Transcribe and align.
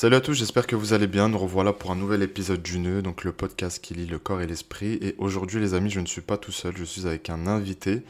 Salut 0.00 0.14
à 0.14 0.20
tous, 0.20 0.34
j'espère 0.34 0.68
que 0.68 0.76
vous 0.76 0.92
allez 0.92 1.08
bien. 1.08 1.28
Nous 1.28 1.38
revoilà 1.38 1.72
pour 1.72 1.90
un 1.90 1.96
nouvel 1.96 2.22
épisode 2.22 2.62
du 2.62 2.78
Nœud, 2.78 3.02
donc 3.02 3.24
le 3.24 3.32
podcast 3.32 3.82
qui 3.82 3.94
lie 3.94 4.06
le 4.06 4.20
corps 4.20 4.40
et 4.40 4.46
l'esprit. 4.46 4.92
Et 5.02 5.16
aujourd'hui, 5.18 5.58
les 5.58 5.74
amis, 5.74 5.90
je 5.90 5.98
ne 5.98 6.06
suis 6.06 6.20
pas 6.20 6.36
tout 6.36 6.52
seul, 6.52 6.76
je 6.76 6.84
suis 6.84 7.08
avec 7.08 7.30
un 7.30 7.48
invité 7.48 8.02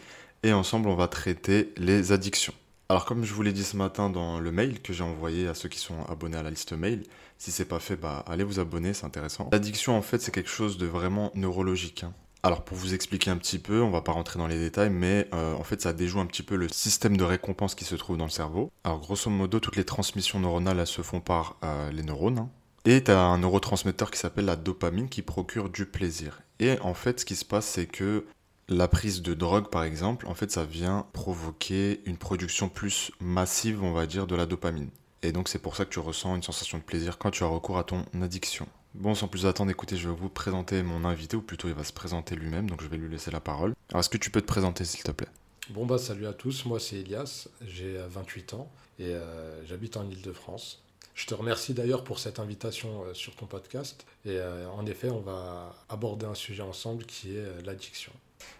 et 0.42 0.52
ensemble, 0.52 0.90
on 0.90 0.96
va 0.96 1.08
traiter 1.08 1.72
les 1.78 2.12
addictions. 2.12 2.52
Alors, 2.90 3.06
comme 3.06 3.24
je 3.24 3.32
vous 3.32 3.40
l'ai 3.40 3.54
dit 3.54 3.64
ce 3.64 3.78
matin 3.78 4.10
dans 4.10 4.38
le 4.38 4.52
mail 4.52 4.82
que 4.82 4.92
j'ai 4.92 5.02
envoyé 5.02 5.48
à 5.48 5.54
ceux 5.54 5.70
qui 5.70 5.78
sont 5.78 6.04
abonnés 6.10 6.36
à 6.36 6.42
la 6.42 6.50
liste 6.50 6.74
mail, 6.74 7.04
si 7.38 7.50
c'est 7.50 7.64
pas 7.64 7.80
fait, 7.80 7.96
bah 7.96 8.22
allez 8.28 8.44
vous 8.44 8.60
abonner, 8.60 8.92
c'est 8.92 9.06
intéressant. 9.06 9.48
L'addiction, 9.50 9.96
en 9.96 10.02
fait, 10.02 10.20
c'est 10.20 10.30
quelque 10.30 10.50
chose 10.50 10.76
de 10.76 10.84
vraiment 10.84 11.32
neurologique. 11.36 12.04
hein. 12.04 12.12
Alors 12.44 12.64
pour 12.64 12.76
vous 12.76 12.94
expliquer 12.94 13.30
un 13.30 13.36
petit 13.36 13.58
peu, 13.58 13.82
on 13.82 13.90
va 13.90 14.00
pas 14.00 14.12
rentrer 14.12 14.38
dans 14.38 14.46
les 14.46 14.58
détails, 14.58 14.90
mais 14.90 15.28
euh, 15.34 15.54
en 15.54 15.64
fait 15.64 15.82
ça 15.82 15.92
déjoue 15.92 16.20
un 16.20 16.26
petit 16.26 16.44
peu 16.44 16.54
le 16.54 16.68
système 16.68 17.16
de 17.16 17.24
récompense 17.24 17.74
qui 17.74 17.84
se 17.84 17.96
trouve 17.96 18.16
dans 18.16 18.24
le 18.24 18.30
cerveau. 18.30 18.70
Alors 18.84 19.00
grosso 19.00 19.28
modo, 19.28 19.58
toutes 19.58 19.76
les 19.76 19.84
transmissions 19.84 20.38
neuronales 20.38 20.78
elles 20.78 20.86
se 20.86 21.02
font 21.02 21.20
par 21.20 21.56
euh, 21.64 21.90
les 21.90 22.04
neurones. 22.04 22.38
hein. 22.38 22.48
Et 22.84 23.02
tu 23.02 23.10
as 23.10 23.20
un 23.20 23.38
neurotransmetteur 23.38 24.10
qui 24.10 24.18
s'appelle 24.18 24.44
la 24.44 24.56
dopamine 24.56 25.08
qui 25.08 25.22
procure 25.22 25.68
du 25.68 25.84
plaisir. 25.84 26.40
Et 26.60 26.78
en 26.80 26.94
fait 26.94 27.20
ce 27.20 27.24
qui 27.24 27.34
se 27.34 27.44
passe 27.44 27.66
c'est 27.66 27.86
que 27.86 28.24
la 28.68 28.86
prise 28.86 29.20
de 29.20 29.34
drogue 29.34 29.68
par 29.68 29.82
exemple, 29.82 30.28
en 30.28 30.34
fait 30.34 30.52
ça 30.52 30.64
vient 30.64 31.06
provoquer 31.12 32.02
une 32.06 32.18
production 32.18 32.68
plus 32.68 33.10
massive 33.20 33.82
on 33.82 33.92
va 33.92 34.06
dire 34.06 34.28
de 34.28 34.36
la 34.36 34.46
dopamine. 34.46 34.90
Et 35.22 35.32
donc 35.32 35.48
c'est 35.48 35.58
pour 35.58 35.74
ça 35.74 35.84
que 35.84 35.90
tu 35.90 35.98
ressens 35.98 36.36
une 36.36 36.44
sensation 36.44 36.78
de 36.78 36.84
plaisir 36.84 37.18
quand 37.18 37.32
tu 37.32 37.42
as 37.42 37.48
recours 37.48 37.78
à 37.78 37.84
ton 37.84 38.04
addiction. 38.22 38.68
Bon, 38.98 39.14
sans 39.14 39.28
plus 39.28 39.46
attendre, 39.46 39.70
écoutez, 39.70 39.96
je 39.96 40.08
vais 40.08 40.14
vous 40.14 40.28
présenter 40.28 40.82
mon 40.82 41.04
invité, 41.04 41.36
ou 41.36 41.40
plutôt 41.40 41.68
il 41.68 41.74
va 41.74 41.84
se 41.84 41.92
présenter 41.92 42.34
lui-même, 42.34 42.68
donc 42.68 42.82
je 42.82 42.88
vais 42.88 42.96
lui 42.96 43.08
laisser 43.08 43.30
la 43.30 43.38
parole. 43.38 43.74
Alors, 43.90 44.00
est-ce 44.00 44.08
que 44.08 44.18
tu 44.18 44.30
peux 44.30 44.40
te 44.40 44.46
présenter, 44.46 44.84
s'il 44.84 45.04
te 45.04 45.12
plaît? 45.12 45.28
Bon 45.70 45.86
bah 45.86 45.98
salut 45.98 46.26
à 46.26 46.32
tous, 46.32 46.64
moi 46.64 46.80
c'est 46.80 46.96
Elias, 46.96 47.46
j'ai 47.64 47.98
euh, 47.98 48.08
28 48.08 48.54
ans 48.54 48.72
et 48.98 49.14
euh, 49.14 49.64
j'habite 49.66 49.98
en 49.98 50.08
Ile-de-France. 50.08 50.82
Je 51.14 51.26
te 51.26 51.34
remercie 51.34 51.74
d'ailleurs 51.74 52.04
pour 52.04 52.18
cette 52.18 52.40
invitation 52.40 53.04
euh, 53.04 53.12
sur 53.12 53.36
ton 53.36 53.44
podcast 53.44 54.06
et 54.24 54.38
euh, 54.38 54.66
en 54.70 54.86
effet 54.86 55.10
on 55.10 55.20
va 55.20 55.76
aborder 55.90 56.24
un 56.24 56.34
sujet 56.34 56.62
ensemble 56.62 57.04
qui 57.04 57.36
est 57.36 57.40
euh, 57.40 57.60
l'addiction. 57.66 58.12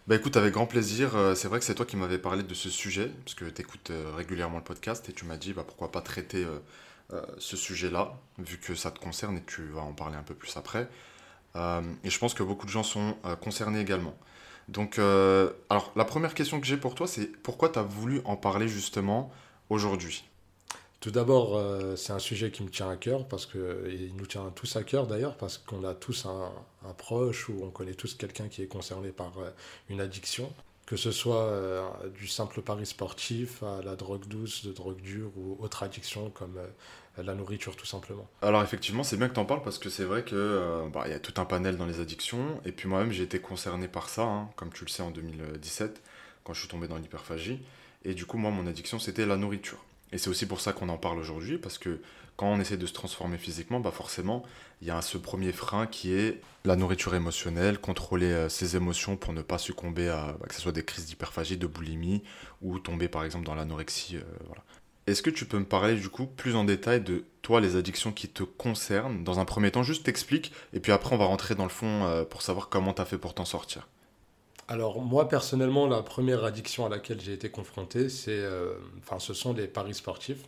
Bah 0.07 0.17
écoute, 0.17 0.37
avec 0.37 0.53
grand 0.53 0.67
plaisir, 0.67 1.17
euh, 1.17 1.35
c'est 1.35 1.49
vrai 1.49 1.61
que 1.61 1.65
c'est 1.65 1.75
toi 1.75 1.87
qui 1.87 1.97
m'avais 1.97 2.19
parlé 2.19 2.43
de 2.43 2.55
ce 2.55 2.69
sujet, 2.69 3.11
parce 3.25 3.35
que 3.35 3.47
tu 3.47 3.63
écoutes 3.63 3.91
régulièrement 4.15 4.59
le 4.59 4.65
podcast, 4.65 5.09
et 5.09 5.13
tu 5.13 5.25
m'as 5.25 5.37
dit, 5.39 5.55
bah 5.55 5.65
pourquoi 5.67 5.91
pas 5.91 6.03
traiter 6.03 6.45
euh, 7.15 7.23
ce 7.39 7.57
sujet-là, 7.57 8.19
vu 8.39 8.59
que 8.59 8.75
ça 8.75 8.91
te 8.91 8.99
concerne, 8.99 9.39
et 9.39 9.43
tu 9.43 9.63
vas 9.69 9.81
en 9.81 9.95
parler 9.95 10.17
un 10.17 10.23
peu 10.23 10.35
plus 10.35 10.55
après. 10.59 10.89
Euh, 11.57 11.81
et 12.05 12.11
je 12.11 12.19
pense 12.19 12.35
que 12.35 12.43
beaucoup 12.43 12.67
de 12.67 12.71
gens 12.71 12.83
sont 12.83 13.17
euh, 13.25 13.35
concernés 13.35 13.81
également. 13.81 14.15
Donc, 14.69 14.99
alors, 14.99 15.93
la 15.97 16.05
première 16.05 16.35
question 16.35 16.61
que 16.61 16.67
j'ai 16.67 16.77
pour 16.77 16.95
toi, 16.95 17.07
c'est 17.07 17.27
pourquoi 17.43 17.71
tu 17.71 17.79
as 17.79 17.83
voulu 17.83 18.21
en 18.27 18.37
parler 18.37 18.69
justement 18.69 19.33
aujourd'hui? 19.71 20.25
Tout 21.01 21.11
d'abord 21.11 21.59
c'est 21.97 22.13
un 22.13 22.19
sujet 22.19 22.51
qui 22.51 22.63
me 22.63 22.69
tient 22.69 22.91
à 22.91 22.97
cœur 22.97 23.27
parce 23.27 23.47
que 23.47 23.89
il 23.89 24.15
nous 24.17 24.27
tient 24.27 24.53
tous 24.55 24.77
à 24.77 24.83
cœur 24.83 25.07
d'ailleurs 25.07 25.39
parce 25.39 25.57
qu'on 25.57 25.85
a 25.85 25.95
tous 25.95 26.27
un, 26.27 26.53
proche 26.99 27.49
ou 27.49 27.61
on 27.63 27.71
connaît 27.71 27.95
tous 27.95 28.13
quelqu'un 28.13 28.49
qui 28.49 28.61
est 28.61 28.67
concerné 28.67 29.09
par 29.09 29.33
une 29.89 30.03
addiction. 30.03 30.53
Que 30.89 30.97
ce 30.97 31.11
soit 31.11 31.43
euh, 31.43 31.87
du 32.19 32.27
simple 32.27 32.63
pari 32.63 32.87
sportif 32.87 33.63
à 33.63 33.83
la 33.85 33.95
drogue 33.95 34.27
douce, 34.27 34.65
de 34.65 34.73
drogue 34.73 35.03
dure 35.03 35.31
ou 35.37 35.59
autre 35.63 35.83
addiction 35.83 36.31
comme 36.31 36.57
euh, 36.57 37.23
la 37.23 37.35
nourriture 37.35 37.77
tout 37.77 37.85
simplement. 37.85 38.27
Alors 38.41 38.63
effectivement, 38.63 39.03
c'est 39.03 39.19
bien 39.19 39.29
que 39.29 39.35
tu 39.35 39.39
en 39.39 39.45
parles 39.45 39.61
parce 39.61 39.77
que 39.77 39.91
c'est 39.91 40.05
vrai 40.05 40.23
que 40.23 40.35
euh, 40.35 40.89
bah, 40.89 41.07
y 41.07 41.13
a 41.13 41.19
tout 41.19 41.39
un 41.43 41.45
panel 41.45 41.77
dans 41.77 41.85
les 41.85 42.01
addictions 42.01 42.59
et 42.65 42.73
puis 42.73 42.89
moi-même 42.89 43.13
j'ai 43.13 43.23
été 43.23 43.39
concerné 43.39 43.87
par 43.87 44.09
ça, 44.09 44.23
hein, 44.23 44.49
comme 44.57 44.73
tu 44.73 44.87
le 44.87 44.89
sais 44.89 45.03
en 45.03 45.11
2017 45.11 46.01
quand 46.43 46.55
je 46.55 46.61
suis 46.61 46.71
tombé 46.71 46.89
dans 46.89 46.97
l'hyperphagie 46.97 47.61
et 48.07 48.15
du 48.15 48.25
coup 48.25 48.39
moi 48.39 48.51
mon 48.51 48.67
addiction 48.67 48.99
c'était 48.99 49.27
la 49.27 49.37
nourriture. 49.37 49.85
Et 50.13 50.17
c'est 50.17 50.31
aussi 50.31 50.47
pour 50.47 50.63
ça 50.63 50.73
qu'on 50.73 50.89
en 50.89 50.97
parle 50.97 51.19
aujourd'hui 51.19 51.59
parce 51.59 51.77
que 51.77 52.01
quand 52.39 52.47
on 52.53 52.61
essaie 52.61 52.77
de 52.77 52.87
se 52.87 52.93
transformer 52.93 53.37
physiquement, 53.37 53.81
bah 53.81 53.91
forcément 53.91 54.45
il 54.81 54.87
y 54.87 54.93
a 54.93 55.03
ce 55.03 55.19
premier 55.19 55.51
frein 55.51 55.89
qui 55.89 56.15
est 56.15 56.41
la 56.65 56.77
nourriture 56.77 57.17
émotionnelle, 57.17 57.79
contrôler 57.81 58.31
euh, 58.31 58.49
ses 58.49 58.77
émotions 58.77 59.17
pour 59.17 59.33
ne 59.33 59.43
pas 59.43 59.59
succomber 59.59 60.09
à 60.09 60.37
bah, 60.41 60.47
que 60.49 60.55
ce 60.55 60.61
soit 60.61 60.71
des 60.71 60.85
crises 60.85 61.07
d'hyperphagie, 61.07 61.57
de 61.57 61.67
boulimie 61.67 62.23
ou 62.63 62.79
tomber 62.79 63.09
par 63.09 63.25
exemple 63.25 63.45
dans 63.45 63.57
l'anorexie. 63.57 64.17
euh. 64.19 64.23
Est-ce 65.09 65.21
que 65.21 65.31
tu 65.31 65.47
peux 65.47 65.59
me 65.59 65.65
parler 65.65 65.97
du 65.97 66.09
coup 66.11 66.27
plus 66.27 66.55
en 66.55 66.63
détail 66.63 67.01
de 67.01 67.25
toi, 67.43 67.61
les 67.61 67.75
addictions 67.75 68.13
qui 68.13 68.29
te 68.29 68.45
concernent? 68.45 69.25
Dans 69.25 69.41
un 69.41 69.45
premier 69.45 69.73
temps, 69.73 69.83
juste 69.83 70.05
t'explique, 70.05 70.53
et 70.73 70.79
puis 70.79 70.93
après 70.93 71.17
on 71.17 71.19
va 71.19 71.25
rentrer 71.25 71.57
dans 71.57 71.65
le 71.65 71.71
fond 71.71 72.05
euh, 72.05 72.25
pour 72.25 72.43
savoir 72.43 72.69
comment 72.69 72.93
t'as 72.93 73.05
fait 73.05 73.19
pour 73.19 73.35
t'en 73.35 73.47
sortir. 73.47 73.89
Alors 74.69 75.01
moi 75.01 75.29
personnellement, 75.29 75.89
la 75.89 76.03
première 76.03 76.45
addiction 76.45 76.87
à 76.87 76.89
laquelle 76.89 77.21
j'ai 77.21 77.33
été 77.33 77.51
confronté, 77.51 78.09
c'est, 78.09 78.45
ce 79.19 79.35
sont 79.35 79.55
les 79.55 79.67
paris 79.67 79.95
sportifs. 79.95 80.45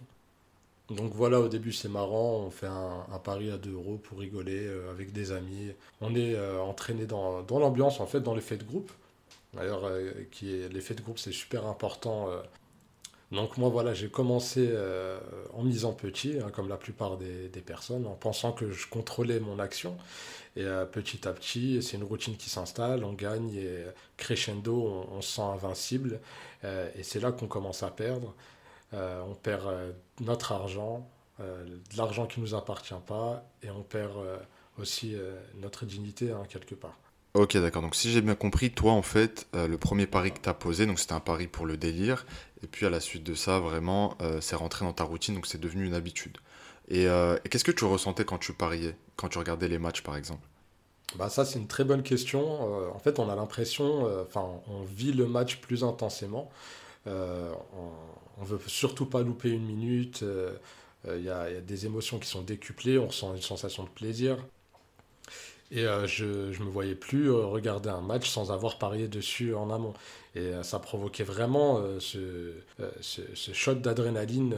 Donc 0.90 1.12
voilà, 1.14 1.38
au 1.38 1.48
début 1.48 1.72
c'est 1.72 1.88
marrant, 1.88 2.42
on 2.46 2.50
fait 2.50 2.66
un, 2.66 3.18
pari 3.22 3.50
à 3.50 3.56
2 3.56 3.72
euros 3.72 3.96
pour 4.02 4.18
rigoler 4.18 4.66
euh, 4.66 4.90
avec 4.90 5.12
des 5.12 5.30
amis. 5.30 5.70
On 6.00 6.16
est 6.16 6.34
euh, 6.34 6.60
entraîné 6.60 7.06
dans, 7.06 7.42
dans 7.42 7.60
l'ambiance, 7.60 8.00
en 8.00 8.06
fait, 8.06 8.20
dans 8.20 8.34
l'effet 8.34 8.56
de 8.56 8.64
groupe. 8.64 8.90
D'ailleurs, 9.54 9.84
euh, 9.84 10.12
l'effet 10.42 10.94
de 10.94 11.00
groupe, 11.00 11.18
c'est 11.18 11.32
super 11.32 11.66
important. 11.66 12.28
Donc 13.30 13.58
moi 13.58 13.68
voilà, 13.68 13.94
j'ai 13.94 14.08
commencé 14.08 14.74
en 15.54 15.62
misant 15.62 15.92
petit, 15.92 16.38
hein, 16.42 16.50
comme 16.52 16.68
la 16.68 16.76
plupart 16.76 17.16
des, 17.16 17.48
personnes, 17.64 18.06
en 18.06 18.14
pensant 18.14 18.50
que 18.50 18.72
je 18.72 18.88
contrôlais 18.88 19.38
mon 19.38 19.60
action. 19.60 19.96
Et 20.56 20.64
petit 20.90 21.28
à 21.28 21.32
petit, 21.32 21.80
c'est 21.80 21.96
une 21.96 22.02
routine 22.02 22.36
qui 22.36 22.50
s'installe, 22.50 23.04
on 23.04 23.12
gagne 23.12 23.54
et 23.54 23.84
crescendo, 24.16 25.06
on, 25.12 25.18
on 25.18 25.22
se 25.22 25.36
sent 25.36 25.42
invincible. 25.42 26.20
Et 26.64 27.04
c'est 27.04 27.20
là 27.20 27.30
qu'on 27.30 27.46
commence 27.46 27.84
à 27.84 27.90
perdre. 27.90 28.34
Euh, 28.92 29.22
on 29.28 29.34
perd 29.34 29.66
euh, 29.66 29.92
notre 30.20 30.52
argent, 30.52 31.08
euh, 31.40 31.64
de 31.64 31.96
l'argent 31.96 32.26
qui 32.26 32.40
ne 32.40 32.46
nous 32.46 32.54
appartient 32.54 32.94
pas, 33.06 33.44
et 33.62 33.70
on 33.70 33.82
perd 33.82 34.12
aussi 34.78 35.14
notre 35.56 35.84
dignité 35.84 36.30
hein, 36.30 36.42
quelque 36.48 36.74
part. 36.74 36.96
Ok, 37.34 37.56
d'accord. 37.56 37.82
Donc 37.82 37.94
si 37.94 38.10
j'ai 38.10 38.22
bien 38.22 38.34
compris, 38.34 38.70
toi 38.72 38.92
en 38.92 39.02
fait, 39.02 39.46
le 39.52 39.76
premier 39.76 40.06
pari 40.06 40.32
que 40.32 40.40
t'as 40.40 40.54
posé, 40.54 40.86
donc 40.86 40.98
c'était 40.98 41.12
un 41.12 41.20
pari 41.20 41.46
pour 41.46 41.66
le 41.66 41.76
délire, 41.76 42.26
et 42.62 42.66
puis 42.66 42.86
à 42.86 42.90
la 42.90 43.00
suite 43.00 43.22
de 43.22 43.34
ça, 43.34 43.60
vraiment, 43.60 44.16
c'est 44.40 44.56
rentré 44.56 44.84
dans 44.84 44.92
ta 44.92 45.04
routine, 45.04 45.34
donc 45.34 45.46
c'est 45.46 45.60
devenu 45.60 45.86
une 45.86 45.94
habitude. 45.94 46.38
Et, 46.88 47.04
et 47.04 47.48
qu'est-ce 47.50 47.64
que 47.64 47.72
tu 47.72 47.84
ressentais 47.84 48.24
quand 48.24 48.38
tu 48.38 48.52
pariais, 48.52 48.96
quand 49.16 49.28
tu 49.28 49.38
regardais 49.38 49.68
les 49.68 49.78
matchs 49.78 50.02
par 50.02 50.16
exemple? 50.16 50.46
Bah 51.16 51.28
ça 51.28 51.44
c'est 51.44 51.58
une 51.58 51.66
très 51.66 51.84
bonne 51.84 52.02
question. 52.02 52.40
Euh, 52.62 52.90
en 52.94 52.98
fait 52.98 53.18
on 53.18 53.28
a 53.28 53.34
l'impression, 53.34 54.06
euh, 54.06 54.22
enfin 54.26 54.46
on 54.68 54.82
vit 54.82 55.12
le 55.12 55.26
match 55.26 55.60
plus 55.60 55.82
intensément. 55.82 56.50
Euh, 57.06 57.52
on, 57.76 57.90
on 58.40 58.44
veut 58.44 58.60
surtout 58.66 59.06
pas 59.06 59.22
louper 59.22 59.50
une 59.50 59.64
minute. 59.64 60.22
euh, 60.22 60.54
euh, 61.08 61.18
Il 61.18 61.24
y, 61.24 61.30
a, 61.30 61.60
des 61.60 61.86
émotions 61.86 62.18
qui 62.18 62.28
sont 62.28 62.42
décuplées, 62.42 62.98
on 62.98 63.06
ressent 63.08 63.34
une 63.34 63.42
sensation 63.42 63.84
de 63.84 63.88
plaisir. 63.90 64.38
Et 65.70 65.84
euh, 65.86 66.06
je 66.06 66.52
je 66.52 66.62
me 66.64 66.68
voyais 66.70 66.94
plus 66.96 67.30
regarder 67.30 67.90
un 67.90 68.00
match 68.00 68.28
sans 68.28 68.50
avoir 68.50 68.78
parié 68.78 69.06
dessus 69.08 69.54
en 69.54 69.70
amont. 69.70 69.94
Et 70.34 70.52
ça 70.62 70.78
provoquait 70.78 71.24
vraiment 71.24 71.80
ce, 71.98 72.52
ce, 73.00 73.22
ce 73.34 73.52
shot 73.52 73.74
d'adrénaline 73.74 74.54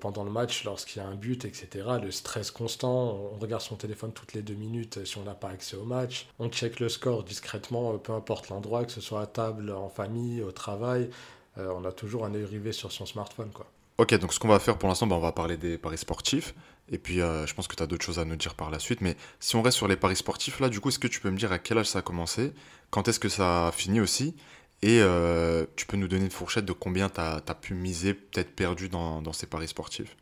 pendant 0.00 0.24
le 0.24 0.30
match 0.30 0.64
lorsqu'il 0.64 1.02
y 1.02 1.04
a 1.04 1.08
un 1.08 1.16
but, 1.16 1.44
etc. 1.44 1.86
Le 2.02 2.10
stress 2.12 2.50
constant, 2.52 3.30
on 3.34 3.38
regarde 3.38 3.62
son 3.62 3.76
téléphone 3.76 4.12
toutes 4.12 4.32
les 4.32 4.42
deux 4.42 4.54
minutes 4.54 5.04
si 5.04 5.18
on 5.18 5.24
n'a 5.24 5.34
pas 5.34 5.48
accès 5.50 5.76
au 5.76 5.84
match. 5.84 6.28
On 6.38 6.48
check 6.50 6.78
le 6.80 6.88
score 6.88 7.24
discrètement, 7.24 7.98
peu 7.98 8.12
importe 8.12 8.48
l'endroit, 8.48 8.84
que 8.84 8.92
ce 8.92 9.00
soit 9.00 9.22
à 9.22 9.26
table, 9.26 9.72
en 9.72 9.88
famille, 9.88 10.40
au 10.42 10.52
travail. 10.52 11.10
Euh, 11.58 11.72
on 11.74 11.84
a 11.84 11.92
toujours 11.92 12.24
un 12.24 12.34
œil 12.34 12.44
rivé 12.44 12.72
sur 12.72 12.92
son 12.92 13.06
smartphone, 13.06 13.50
quoi. 13.52 13.66
Ok, 13.98 14.14
donc 14.18 14.34
ce 14.34 14.38
qu'on 14.38 14.48
va 14.48 14.58
faire 14.58 14.76
pour 14.76 14.90
l'instant, 14.90 15.06
bah, 15.06 15.16
on 15.16 15.20
va 15.20 15.32
parler 15.32 15.56
des 15.56 15.78
paris 15.78 15.96
sportifs, 15.96 16.54
et 16.90 16.98
puis 16.98 17.22
euh, 17.22 17.46
je 17.46 17.54
pense 17.54 17.66
que 17.66 17.74
tu 17.74 17.82
as 17.82 17.86
d'autres 17.86 18.04
choses 18.04 18.18
à 18.18 18.26
nous 18.26 18.36
dire 18.36 18.54
par 18.54 18.70
la 18.70 18.78
suite, 18.78 19.00
mais 19.00 19.16
si 19.40 19.56
on 19.56 19.62
reste 19.62 19.78
sur 19.78 19.88
les 19.88 19.96
paris 19.96 20.16
sportifs, 20.16 20.60
là, 20.60 20.68
du 20.68 20.80
coup, 20.80 20.90
est-ce 20.90 20.98
que 20.98 21.08
tu 21.08 21.18
peux 21.18 21.30
me 21.30 21.38
dire 21.38 21.50
à 21.50 21.58
quel 21.58 21.78
âge 21.78 21.86
ça 21.86 22.00
a 22.00 22.02
commencé, 22.02 22.52
quand 22.90 23.08
est-ce 23.08 23.18
que 23.18 23.30
ça 23.30 23.68
a 23.68 23.72
fini 23.72 24.00
aussi, 24.00 24.34
et 24.82 25.00
euh, 25.00 25.64
tu 25.76 25.86
peux 25.86 25.96
nous 25.96 26.08
donner 26.08 26.26
une 26.26 26.30
fourchette 26.30 26.66
de 26.66 26.74
combien 26.74 27.08
tu 27.08 27.20
as, 27.20 27.40
pu 27.58 27.72
miser, 27.72 28.12
peut-être 28.12 28.54
perdu 28.54 28.90
dans, 28.90 29.22
dans 29.22 29.32
ces 29.32 29.46
paris 29.46 29.68
sportifs? 29.68 30.14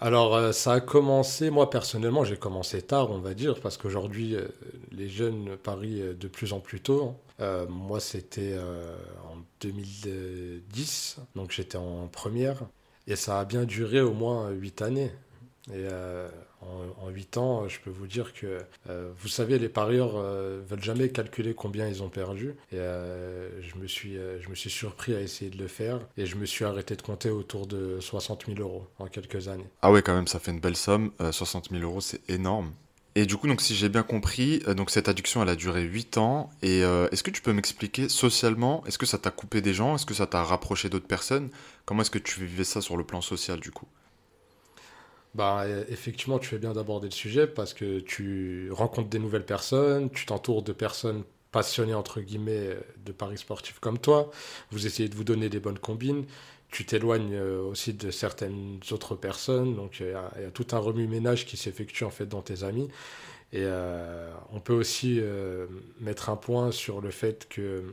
Alors, 0.00 0.34
euh, 0.36 0.52
ça 0.52 0.74
a 0.74 0.80
commencé, 0.80 1.50
moi 1.50 1.70
personnellement, 1.70 2.24
j'ai 2.24 2.36
commencé 2.36 2.82
tard, 2.82 3.10
on 3.10 3.18
va 3.18 3.34
dire, 3.34 3.60
parce 3.60 3.76
qu'aujourd'hui, 3.76 4.36
euh, 4.36 4.46
les 4.92 5.08
jeunes 5.08 5.56
parient 5.56 6.00
euh, 6.02 6.14
de 6.14 6.28
plus 6.28 6.52
en 6.52 6.60
plus 6.60 6.80
tôt. 6.80 7.14
hein. 7.40 7.66
Moi, 7.68 8.00
c'était 8.00 8.56
en 9.30 9.36
2010, 9.60 11.18
donc 11.36 11.52
j'étais 11.52 11.76
en 11.78 12.08
première, 12.08 12.62
et 13.06 13.14
ça 13.16 13.38
a 13.40 13.44
bien 13.44 13.64
duré 13.64 14.00
au 14.00 14.12
moins 14.12 14.50
8 14.50 14.82
années. 14.82 15.12
En, 16.60 17.06
en 17.06 17.10
8 17.10 17.36
ans, 17.36 17.68
je 17.68 17.78
peux 17.80 17.90
vous 17.90 18.06
dire 18.06 18.32
que, 18.32 18.58
euh, 18.88 19.10
vous 19.18 19.28
savez, 19.28 19.58
les 19.58 19.68
parieurs 19.68 20.12
euh, 20.16 20.60
veulent 20.68 20.82
jamais 20.82 21.08
calculer 21.10 21.54
combien 21.54 21.86
ils 21.88 22.02
ont 22.02 22.08
perdu. 22.08 22.54
Et 22.72 22.78
euh, 22.78 23.48
je 23.62 23.76
me 23.76 23.86
suis, 23.86 24.16
euh, 24.16 24.40
je 24.40 24.48
me 24.48 24.54
suis 24.54 24.70
surpris 24.70 25.14
à 25.14 25.20
essayer 25.20 25.50
de 25.50 25.58
le 25.58 25.68
faire, 25.68 26.00
et 26.16 26.26
je 26.26 26.36
me 26.36 26.46
suis 26.46 26.64
arrêté 26.64 26.96
de 26.96 27.02
compter 27.02 27.30
autour 27.30 27.66
de 27.66 28.00
60 28.00 28.46
000 28.46 28.58
euros 28.60 28.86
en 28.98 29.06
quelques 29.06 29.48
années. 29.48 29.68
Ah 29.82 29.92
ouais, 29.92 30.02
quand 30.02 30.14
même, 30.14 30.26
ça 30.26 30.38
fait 30.38 30.50
une 30.50 30.60
belle 30.60 30.76
somme, 30.76 31.10
euh, 31.20 31.32
60 31.32 31.70
000 31.70 31.82
euros, 31.82 32.00
c'est 32.00 32.28
énorme. 32.28 32.72
Et 33.14 33.26
du 33.26 33.36
coup, 33.36 33.48
donc, 33.48 33.60
si 33.60 33.74
j'ai 33.74 33.88
bien 33.88 34.04
compris, 34.04 34.62
euh, 34.68 34.74
donc 34.74 34.90
cette 34.90 35.08
addiction, 35.08 35.42
elle 35.42 35.48
a 35.48 35.56
duré 35.56 35.82
8 35.82 36.18
ans. 36.18 36.50
Et 36.62 36.84
euh, 36.84 37.08
est-ce 37.10 37.24
que 37.24 37.32
tu 37.32 37.42
peux 37.42 37.52
m'expliquer 37.52 38.08
socialement, 38.08 38.84
est-ce 38.86 38.96
que 38.98 39.06
ça 39.06 39.18
t'a 39.18 39.32
coupé 39.32 39.60
des 39.60 39.74
gens? 39.74 39.96
Est-ce 39.96 40.06
que 40.06 40.14
ça 40.14 40.28
t'a 40.28 40.44
rapproché 40.44 40.88
d'autres 40.88 41.08
personnes? 41.08 41.50
Comment 41.84 42.02
est-ce 42.02 42.12
que 42.12 42.18
tu 42.20 42.44
vivais 42.44 42.62
ça 42.62 42.80
sur 42.80 42.96
le 42.96 43.02
plan 43.02 43.20
social, 43.20 43.58
du 43.58 43.72
coup? 43.72 43.88
Bah, 45.34 45.66
effectivement, 45.88 46.38
tu 46.38 46.48
fais 46.48 46.58
bien 46.58 46.72
d'aborder 46.72 47.08
le 47.08 47.12
sujet 47.12 47.46
parce 47.46 47.74
que 47.74 48.00
tu 48.00 48.70
rencontres 48.72 49.08
des 49.08 49.18
nouvelles 49.18 49.44
personnes, 49.44 50.10
tu 50.10 50.26
t'entoures 50.26 50.62
de 50.62 50.72
personnes 50.72 51.22
passionnées, 51.52 51.94
entre 51.94 52.20
guillemets, 52.20 52.76
de 53.04 53.12
paris 53.12 53.38
sportifs 53.38 53.78
comme 53.78 53.98
toi. 53.98 54.30
Vous 54.70 54.86
essayez 54.86 55.08
de 55.08 55.14
vous 55.14 55.24
donner 55.24 55.48
des 55.48 55.60
bonnes 55.60 55.78
combines. 55.78 56.24
Tu 56.70 56.84
t'éloignes 56.84 57.34
euh, 57.34 57.62
aussi 57.62 57.94
de 57.94 58.10
certaines 58.10 58.80
autres 58.90 59.14
personnes. 59.14 59.74
Donc, 59.74 60.00
il 60.00 60.08
y, 60.08 60.12
a 60.12 60.50
tout 60.52 60.66
un 60.72 60.78
remue-ménage 60.78 61.46
qui 61.46 61.56
s'effectue 61.56 62.04
en 62.04 62.10
fait 62.10 62.26
dans 62.26 62.42
tes 62.42 62.62
amis. 62.64 62.88
Et 63.52 63.62
euh, 63.62 64.30
on 64.52 64.60
peut 64.60 64.74
aussi 64.74 65.18
euh, 65.20 65.66
mettre 66.00 66.28
un 66.28 66.36
point 66.36 66.70
sur 66.70 67.00
le 67.00 67.10
fait 67.10 67.48
que 67.48 67.84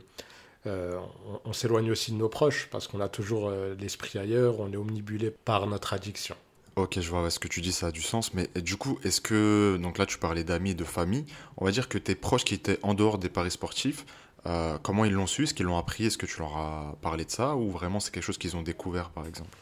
on, 1.44 1.52
s'éloigne 1.52 1.92
aussi 1.92 2.10
de 2.10 2.16
nos 2.16 2.28
proches 2.28 2.68
parce 2.72 2.88
qu'on 2.88 3.00
a 3.00 3.08
toujours 3.08 3.52
l'esprit 3.78 4.18
ailleurs, 4.18 4.58
on 4.58 4.72
est 4.72 4.76
omnibulé 4.76 5.30
par 5.30 5.68
notre 5.68 5.92
addiction. 5.92 6.34
Ok, 6.76 7.00
je 7.00 7.08
vois 7.08 7.30
ce 7.30 7.38
que 7.38 7.48
tu 7.48 7.62
dis, 7.62 7.72
ça 7.72 7.86
a 7.86 7.90
du 7.90 8.02
sens. 8.02 8.34
Mais 8.34 8.48
du 8.54 8.76
coup, 8.76 8.98
est-ce 9.02 9.22
que, 9.22 9.78
donc 9.80 9.96
là 9.96 10.04
tu 10.04 10.18
parlais 10.18 10.44
d'amis 10.44 10.72
et 10.72 10.74
de 10.74 10.84
famille, 10.84 11.24
on 11.56 11.64
va 11.64 11.70
dire 11.70 11.88
que 11.88 11.96
tes 11.96 12.14
proches 12.14 12.44
qui 12.44 12.52
étaient 12.52 12.78
en 12.82 12.92
dehors 12.92 13.16
des 13.16 13.30
paris 13.30 13.50
sportifs, 13.50 14.04
euh, 14.44 14.76
comment 14.82 15.06
ils 15.06 15.12
l'ont 15.12 15.26
su 15.26 15.44
Est-ce 15.44 15.54
qu'ils 15.54 15.64
l'ont 15.64 15.78
appris 15.78 16.04
Est-ce 16.04 16.18
que 16.18 16.26
tu 16.26 16.38
leur 16.38 16.54
as 16.58 16.96
parlé 17.00 17.24
de 17.24 17.30
ça 17.30 17.56
Ou 17.56 17.70
vraiment 17.70 17.98
c'est 17.98 18.12
quelque 18.12 18.24
chose 18.24 18.36
qu'ils 18.36 18.56
ont 18.56 18.62
découvert 18.62 19.08
par 19.08 19.26
exemple? 19.26 19.56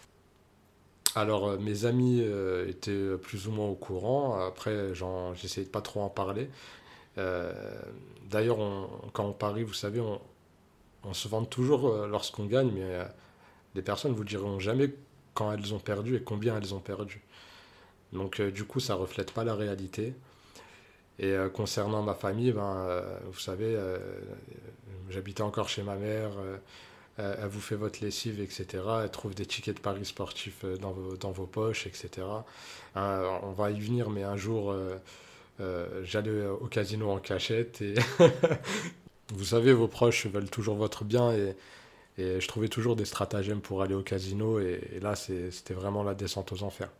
Alors, 1.15 1.51
euh, 1.51 1.59
mes 1.59 1.85
amis 1.85 2.21
euh, 2.21 2.69
étaient 2.69 3.17
plus 3.23 3.47
ou 3.47 3.53
moins 3.53 3.69
au 3.69 3.77
courant. 3.77 4.37
Après, 4.45 4.93
j'essayais 5.35 5.67
de 5.67 5.71
pas 5.71 5.83
trop 5.83 6.03
en 6.03 6.09
parler. 6.09 6.51
D'ailleurs, 7.17 8.59
quand 9.13 9.25
on 9.25 9.33
parie, 9.33 9.63
vous 9.63 9.73
savez, 9.73 10.01
on, 10.01 11.13
se 11.13 11.29
vante 11.29 11.49
toujours 11.49 12.09
lorsqu'on 12.09 12.47
gagne, 12.47 12.73
mais 12.75 13.07
les 13.77 13.83
personnes 13.83 14.13
vous 14.13 14.25
diront 14.25 14.59
jamais 14.59 14.93
quand 15.35 15.53
elles 15.53 15.75
ont 15.75 15.79
perdu 15.79 16.17
et 16.17 16.23
combien 16.23 16.57
elles 16.57 16.75
ont 16.75 16.81
perdu. 16.81 17.21
Donc 18.15 18.41
euh, 18.41 18.51
du 18.51 18.65
coup, 18.65 18.81
ça 18.81 18.95
reflète 18.95 19.33
pas 19.33 19.45
la 19.45 19.55
réalité. 19.55 20.15
Et 21.19 21.33
euh, 21.33 21.49
concernant 21.49 22.03
ma 22.03 22.15
famille, 22.15 22.53
ben, 22.53 22.77
euh, 22.77 23.19
vous 23.31 23.39
savez, 23.39 23.77
j'habitais 25.11 25.43
encore 25.43 25.69
chez 25.69 25.83
ma 25.83 25.97
mère, 25.97 26.31
elle 27.19 27.49
vous 27.49 27.61
fait 27.61 27.77
votre 27.77 28.03
lessive, 28.03 28.41
etc. 28.41 28.83
Elle 29.03 29.11
trouve 29.11 29.35
des 29.35 29.47
tickets 29.47 29.77
de 29.77 29.81
paris 29.81 30.05
sportifs 30.05 30.65
dans 30.81 30.93
vos, 30.93 31.47
poches, 31.47 31.87
etc. 31.87 32.27
on 32.97 33.53
va 33.53 33.71
y 33.71 33.79
venir, 33.79 34.11
mais 34.11 34.25
un 34.25 34.37
jour, 34.37 34.75
j'allais 36.03 36.47
au 36.47 36.67
casino 36.67 37.11
en 37.11 37.19
cachette 37.19 37.81
et 37.81 37.95
vous 39.35 39.45
savez, 39.45 39.73
vos 39.73 39.89
proches 39.89 40.27
veulent 40.27 40.51
toujours 40.51 40.75
votre 40.75 41.05
bien 41.05 41.33
et 41.33 41.55
et 42.17 42.41
je 42.41 42.49
trouvais 42.49 42.69
toujours 42.69 42.97
des 42.97 43.05
stratagèmes 43.05 43.61
pour 43.61 43.83
aller 43.83 43.95
au 43.95 44.03
casino. 44.03 44.61
Et, 44.61 44.81
là, 45.03 45.15
c'était 45.17 45.75
vraiment 45.75 46.03
la 46.03 46.15
descente 46.15 46.53
aux 46.53 46.63
enfers. 46.63 46.91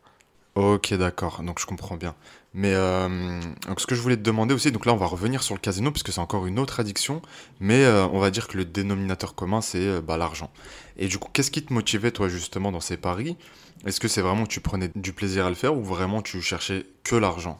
Ok, 0.55 0.93
d'accord. 0.93 1.43
Donc 1.43 1.59
je 1.59 1.65
comprends 1.65 1.97
bien. 1.97 2.15
Mais 2.53 2.73
euh, 2.73 3.41
donc, 3.67 3.81
ce 3.81 3.85
que 3.85 3.93
je 3.93 4.01
voulais 4.01 4.15
te 4.15 4.21
demander 4.21 4.53
aussi, 4.53 4.71
donc 4.71 4.85
là, 4.85 4.93
on 4.93 4.97
va 4.97 5.05
revenir 5.05 5.43
sur 5.43 5.53
le 5.53 5.59
casino, 5.59 5.91
puisque 5.91 6.13
c'est 6.13 6.21
encore 6.21 6.45
une 6.45 6.59
autre 6.59 6.79
addiction. 6.79 7.21
Mais 7.59 7.83
euh, 7.83 8.07
on 8.07 8.19
va 8.19 8.31
dire 8.31 8.47
que 8.47 8.57
le 8.57 8.63
dénominateur 8.63 9.35
commun, 9.35 9.59
c'est 9.59 9.85
euh, 9.85 10.01
bah, 10.01 10.15
l'argent. 10.15 10.49
Et 10.97 11.07
du 11.07 11.17
coup, 11.17 11.29
qu'est-ce 11.33 11.51
qui 11.51 11.63
te 11.63 11.73
motivait, 11.73 12.11
toi, 12.11 12.29
justement, 12.29 12.71
dans 12.71 12.79
ces 12.79 12.95
paris? 12.95 13.35
Est-ce 13.85 13.99
que 13.99 14.07
c'est 14.07 14.21
vraiment 14.21 14.43
que 14.43 14.49
tu 14.49 14.61
prenais 14.61 14.89
du 14.95 15.11
plaisir 15.11 15.45
à 15.45 15.49
le 15.49 15.55
faire 15.55 15.75
ou 15.75 15.83
vraiment 15.83 16.21
tu 16.21 16.41
cherchais 16.41 16.85
que 17.03 17.17
l'argent? 17.17 17.59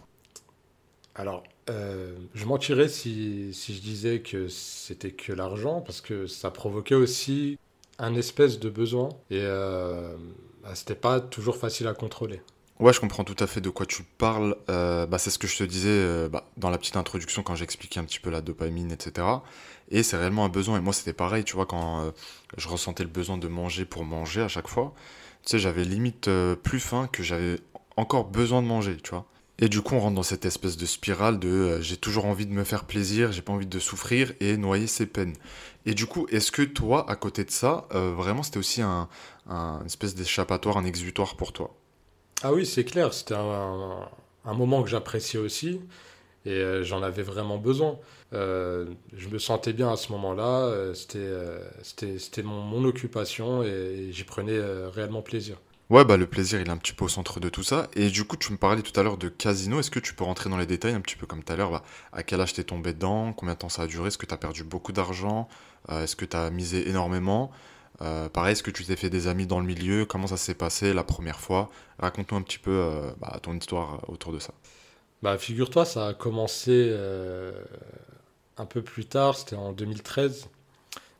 Alors, 1.16 1.44
euh, 1.70 2.16
je 2.34 2.46
mentirais 2.46 2.88
si, 2.88 3.52
je 3.54 3.82
disais 3.82 4.20
que 4.20 4.48
c'était 4.48 5.12
que 5.12 5.34
l'argent, 5.34 5.82
parce 5.82 6.02
que 6.02 6.28
ça 6.28 6.52
provoquait 6.52 6.96
aussi 6.96 7.58
un 7.98 8.16
espèce 8.16 8.60
de 8.60 8.70
besoin, 8.70 9.10
et 9.32 9.40
euh, 9.42 10.16
bah, 10.64 10.76
c'était 10.76 10.96
pas 10.96 11.20
toujours 11.20 11.58
facile 11.58 11.88
à 11.88 11.94
contrôler. 11.94 12.42
Ouais, 12.80 12.92
je 12.92 13.00
comprends 13.00 13.24
tout 13.24 13.42
à 13.42 13.48
fait 13.48 13.62
de 13.62 13.70
quoi 13.70 13.86
tu 13.86 14.04
parles. 14.04 14.56
Euh, 14.70 15.06
bah, 15.06 15.18
c'est 15.18 15.30
ce 15.30 15.40
que 15.40 15.48
je 15.48 15.58
te 15.58 15.64
disais 15.64 15.90
euh, 15.90 16.28
bah, 16.30 16.46
dans 16.58 16.70
la 16.70 16.78
petite 16.78 16.98
introduction 16.98 17.42
quand 17.42 17.56
j'expliquais 17.56 18.00
un 18.00 18.04
petit 18.04 18.20
peu 18.20 18.30
la 18.30 18.42
dopamine, 18.42 18.92
etc. 18.92 19.26
Et 19.90 20.04
c'est 20.04 20.18
réellement 20.18 20.44
un 20.44 20.50
besoin. 20.50 20.78
Et 20.78 20.82
moi, 20.82 20.92
c'était 20.92 21.14
pareil, 21.14 21.46
tu 21.46 21.56
vois, 21.56 21.66
quand 21.66 22.12
je 22.58 22.68
ressentais 22.68 23.04
le 23.04 23.10
besoin 23.10 23.38
de 23.38 23.48
manger 23.48 23.86
pour 23.86 24.04
manger 24.04 24.42
à 24.42 24.48
chaque 24.50 24.68
fois, 24.68 24.94
tu 25.44 25.52
sais, 25.52 25.60
j'avais 25.60 25.86
limite 25.86 26.30
plus 26.64 26.80
faim 26.80 27.08
que 27.12 27.24
j'avais 27.24 27.60
encore 27.96 28.26
besoin 28.26 28.62
de 28.62 28.68
manger, 28.68 28.98
tu 28.98 29.12
vois. 29.12 29.26
Et 29.60 29.70
du 29.70 29.82
coup, 29.82 29.96
on 29.96 30.00
rentre 30.02 30.16
dans 30.16 30.24
cette 30.24 30.46
espèce 30.46 30.76
de 30.76 30.86
spirale 30.86 31.40
de 31.40 31.48
euh, 31.48 31.82
j'ai 31.82 31.96
toujours 31.96 32.26
envie 32.26 32.46
de 32.46 32.52
me 32.52 32.66
faire 32.66 32.84
plaisir, 32.84 33.32
j'ai 33.32 33.42
pas 33.42 33.54
envie 33.54 33.66
de 33.66 33.80
souffrir 33.80 34.34
et 34.42 34.58
noyer 34.58 34.88
ses 34.88 35.06
peines. 35.06 35.34
Et 35.86 35.94
du 35.94 36.08
coup, 36.08 36.28
est-ce 36.30 36.52
que 36.52 36.62
toi, 36.62 37.10
à 37.10 37.16
côté 37.16 37.46
de 37.46 37.52
ça, 37.52 37.88
euh, 37.94 38.12
vraiment 38.14 38.44
c'était 38.44 38.58
aussi 38.58 38.82
un, 38.82 39.08
espèce 39.86 40.14
d'échappatoire, 40.14 40.78
un 40.78 40.84
exutoire 40.84 41.38
pour 41.38 41.54
toi? 41.54 41.74
Ah 42.44 42.52
oui, 42.52 42.66
c'est 42.66 42.84
clair, 42.84 43.14
c'était 43.14 43.36
un, 43.36 44.10
moment 44.44 44.84
que 44.84 44.90
j'appréciais 44.90 45.40
aussi 45.40 45.80
et 46.46 46.52
euh, 46.52 46.84
j'en 46.84 47.02
avais 47.02 47.24
vraiment 47.24 47.58
besoin. 47.58 47.98
je 48.34 49.28
me 49.32 49.40
sentais 49.40 49.72
bien 49.72 49.90
à 49.90 49.96
ce 49.96 50.12
moment-là, 50.12 50.94
c'était 50.94 52.44
mon, 52.44 52.62
mon, 52.62 52.84
occupation 52.84 53.64
et 53.64 54.10
j'y 54.12 54.26
prenais 54.26 54.60
réellement 54.94 55.22
plaisir. 55.22 55.58
Ouais, 55.92 56.04
bah 56.04 56.18
le 56.18 56.26
plaisir, 56.26 56.60
il 56.60 56.68
est 56.68 56.72
un 56.72 56.78
petit 56.78 56.94
peu 56.94 57.06
au 57.06 57.08
centre 57.08 57.40
de 57.40 57.48
tout 57.48 57.62
ça. 57.62 57.88
Et 57.96 58.10
du 58.10 58.24
coup, 58.26 58.38
tu 58.38 58.52
me 58.52 58.58
parlais 58.58 58.82
tout 58.82 59.00
à 59.00 59.04
l'heure 59.04 59.18
de 59.18 59.30
casino. 59.30 59.80
Est-ce 59.80 59.92
que 59.92 60.00
tu 60.00 60.16
peux 60.16 60.24
rentrer 60.24 60.50
dans 60.50 60.58
les 60.58 60.66
détails 60.66 60.96
un 60.96 61.02
petit 61.02 61.16
peu 61.16 61.28
comme 61.28 61.44
tout 61.44 61.54
à 61.54 61.56
l'heure 61.56 61.70
bah, 61.70 61.84
À 62.12 62.24
quel 62.24 62.42
âge 62.42 62.54
t'es 62.54 62.64
tombé 62.64 62.92
dedans 62.94 63.34
Combien 63.34 63.54
de 63.54 63.60
temps 63.60 63.70
ça 63.70 63.84
a 63.84 63.88
duré 63.88 64.08
Est-ce 64.08 64.18
que 64.18 64.26
t'as 64.26 64.38
perdu 64.38 64.64
beaucoup 64.64 64.92
d'argent 64.94 65.48
euh, 65.92 66.04
Est-ce 66.04 66.16
que 66.16 66.26
t'as 66.26 66.50
misé 66.50 66.90
énormément 66.90 67.52
euh, 68.02 68.30
Pareil, 68.30 68.54
est-ce 68.54 68.64
que 68.64 68.72
tu 68.72 68.84
t'es 68.84 68.96
fait 68.96 69.12
des 69.12 69.28
amis 69.28 69.46
dans 69.46 69.60
le 69.60 69.68
milieu 69.68 70.06
Comment 70.06 70.26
ça 70.26 70.38
s'est 70.38 70.56
passé 70.56 70.92
la 70.92 71.04
première 71.04 71.40
fois? 71.40 71.70
Raconte-nous 72.00 72.38
un 72.38 72.42
petit 72.42 72.60
peu 72.60 72.72
euh, 72.72 73.12
bah, 73.22 73.38
ton 73.44 73.56
histoire 73.56 74.10
autour 74.10 74.34
de 74.34 74.40
ça. 74.40 74.56
Bah, 75.22 75.38
figure-toi, 75.38 75.86
ça 75.86 76.08
a 76.08 76.14
commencé 76.16 76.92
un 78.58 78.66
peu 78.66 78.82
plus 78.82 79.06
tard, 79.06 79.38
c'était 79.38 79.56
en 79.56 79.72
2013 79.72 80.50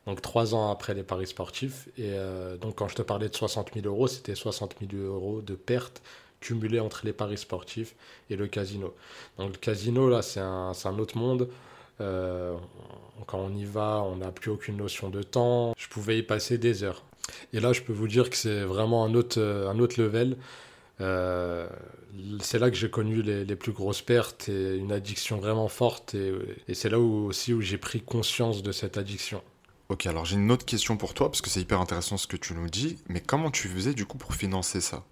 donc 0.06 0.22
trois 0.22 0.54
ans 0.54 0.70
après 0.70 0.94
les 0.94 1.02
paris 1.02 1.26
sportifs. 1.26 1.88
Et 1.98 2.12
euh, 2.12 2.56
donc 2.56 2.76
quand 2.76 2.88
je 2.88 2.94
te 2.94 3.02
parlais 3.02 3.28
de 3.28 3.34
60 3.34 3.72
000 3.74 3.86
euros, 3.86 4.06
c'était 4.06 4.34
60 4.34 4.76
000 4.90 5.02
euros 5.02 5.42
de 5.42 5.54
pertes 5.54 6.02
cumulées 6.40 6.80
entre 6.80 7.02
les 7.04 7.12
paris 7.12 7.38
sportifs 7.38 7.94
et 8.30 8.36
le 8.36 8.46
casino. 8.46 8.94
Donc 9.38 9.52
le 9.52 9.58
casino, 9.58 10.08
là, 10.08 10.22
c'est 10.22 10.40
un, 10.40 10.72
un, 10.84 10.98
autre 10.98 11.16
monde. 11.16 11.48
Euh, 12.00 12.54
quand 13.26 13.38
on 13.38 13.54
y 13.56 13.64
va, 13.64 14.02
on 14.02 14.16
n'a 14.16 14.30
plus 14.30 14.50
aucune 14.50 14.76
notion 14.76 15.08
de 15.08 15.22
temps. 15.22 15.74
Je 15.76 15.88
pouvais 15.88 16.18
y 16.18 16.22
passer 16.22 16.58
des 16.58 16.84
heures. 16.84 17.02
Et 17.52 17.58
là, 17.58 17.72
je 17.72 17.82
peux 17.82 17.92
vous 17.92 18.06
dire 18.06 18.30
que 18.30 18.36
c'est 18.36 18.60
vraiment 18.60 19.04
un 19.04 19.14
autre, 19.14 19.40
un 19.40 19.78
autre 19.80 20.00
level. 20.00 20.36
Euh, 21.00 21.68
c'est 22.40 22.58
là 22.58 22.70
que 22.70 22.76
j'ai 22.76 22.90
connu 22.90 23.22
les, 23.22 23.44
les, 23.44 23.56
plus 23.56 23.72
grosses 23.72 24.00
pertes 24.00 24.48
et 24.48 24.76
une 24.76 24.92
addiction 24.92 25.38
vraiment 25.38 25.68
forte. 25.68 26.14
Et, 26.14 26.32
et 26.68 26.74
c'est 26.74 26.88
là 26.88 27.00
où, 27.00 27.26
aussi 27.26 27.52
où 27.52 27.60
j'ai 27.60 27.78
pris 27.78 28.00
conscience 28.00 28.62
de 28.62 28.72
cette 28.72 28.96
addiction. 28.98 29.42
Ok, 29.88 30.06
alors 30.06 30.24
j'ai 30.24 30.36
une 30.36 30.50
autre 30.50 30.66
question 30.66 30.96
pour 30.96 31.14
toi, 31.14 31.30
parce 31.30 31.40
que 31.40 31.48
c'est 31.48 31.60
hyper 31.60 31.80
intéressant 31.80 32.16
ce 32.16 32.26
que 32.26 32.36
tu 32.36 32.54
nous 32.54 32.68
dis, 32.68 32.98
mais 33.08 33.20
comment 33.20 33.50
tu 33.52 33.68
faisais 33.68 33.94
du 33.94 34.04
coup 34.04 34.18
pour 34.18 34.34
financer 34.34 34.80
ça? 34.80 35.04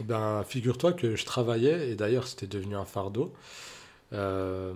Ben, 0.00 0.42
figure-toi 0.44 0.92
que 0.94 1.16
je 1.16 1.24
travaillais, 1.24 1.90
et 1.90 1.94
d'ailleurs 1.94 2.26
c'était 2.26 2.46
devenu 2.46 2.76
un 2.76 2.86
fardeau, 2.86 3.32
euh, 4.12 4.72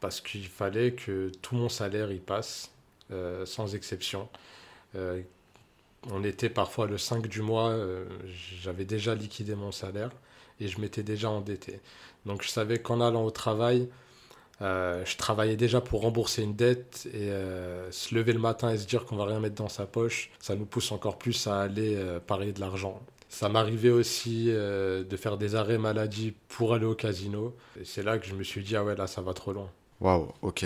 parce 0.00 0.20
qu'il 0.20 0.46
fallait 0.46 0.92
que 0.92 1.30
tout 1.40 1.54
mon 1.54 1.68
salaire 1.68 2.10
y 2.10 2.18
passe, 2.18 2.72
euh, 3.12 3.46
sans 3.46 3.74
exception. 3.76 4.28
Euh, 4.96 5.22
on 6.10 6.24
était 6.24 6.50
parfois 6.50 6.86
le 6.86 6.98
5 6.98 7.28
du 7.28 7.42
mois, 7.42 7.76
j'avais 8.62 8.84
déjà 8.84 9.14
liquidé 9.14 9.54
mon 9.54 9.72
salaire, 9.72 10.10
et 10.60 10.68
je 10.68 10.80
m'étais 10.80 11.02
déjà 11.04 11.30
endetté. 11.30 11.80
Donc 12.26 12.42
je 12.42 12.48
savais 12.48 12.80
qu'en 12.80 13.00
allant 13.00 13.24
au 13.24 13.30
travail, 13.30 13.88
euh, 14.60 15.04
je 15.04 15.16
travaillais 15.16 15.56
déjà 15.56 15.80
pour 15.80 16.00
rembourser 16.02 16.42
une 16.42 16.56
dette 16.56 17.08
et 17.12 17.30
euh, 17.30 17.90
se 17.92 18.14
lever 18.14 18.32
le 18.32 18.40
matin 18.40 18.70
et 18.70 18.78
se 18.78 18.86
dire 18.86 19.04
qu'on 19.04 19.16
va 19.16 19.24
rien 19.24 19.38
mettre 19.38 19.54
dans 19.54 19.68
sa 19.68 19.86
poche, 19.86 20.30
ça 20.40 20.56
nous 20.56 20.64
pousse 20.64 20.90
encore 20.90 21.16
plus 21.16 21.46
à 21.46 21.60
aller 21.60 21.94
euh, 21.94 22.18
parier 22.18 22.52
de 22.52 22.60
l'argent. 22.60 23.00
Ça 23.28 23.48
m'arrivait 23.48 23.90
aussi 23.90 24.46
de 24.46 25.16
faire 25.18 25.36
des 25.36 25.54
arrêts 25.54 25.76
maladie 25.76 26.32
pour 26.48 26.72
aller 26.72 26.86
au 26.86 26.94
casino. 26.94 27.54
C'est 27.84 28.02
là 28.02 28.16
que 28.16 28.26
je 28.26 28.32
me 28.32 28.42
suis 28.42 28.62
dit, 28.62 28.74
ah 28.74 28.82
ouais, 28.82 28.96
là, 28.96 29.06
ça 29.06 29.20
va 29.20 29.34
trop 29.34 29.52
loin. 29.52 29.68
Waouh, 30.00 30.32
ok. 30.40 30.64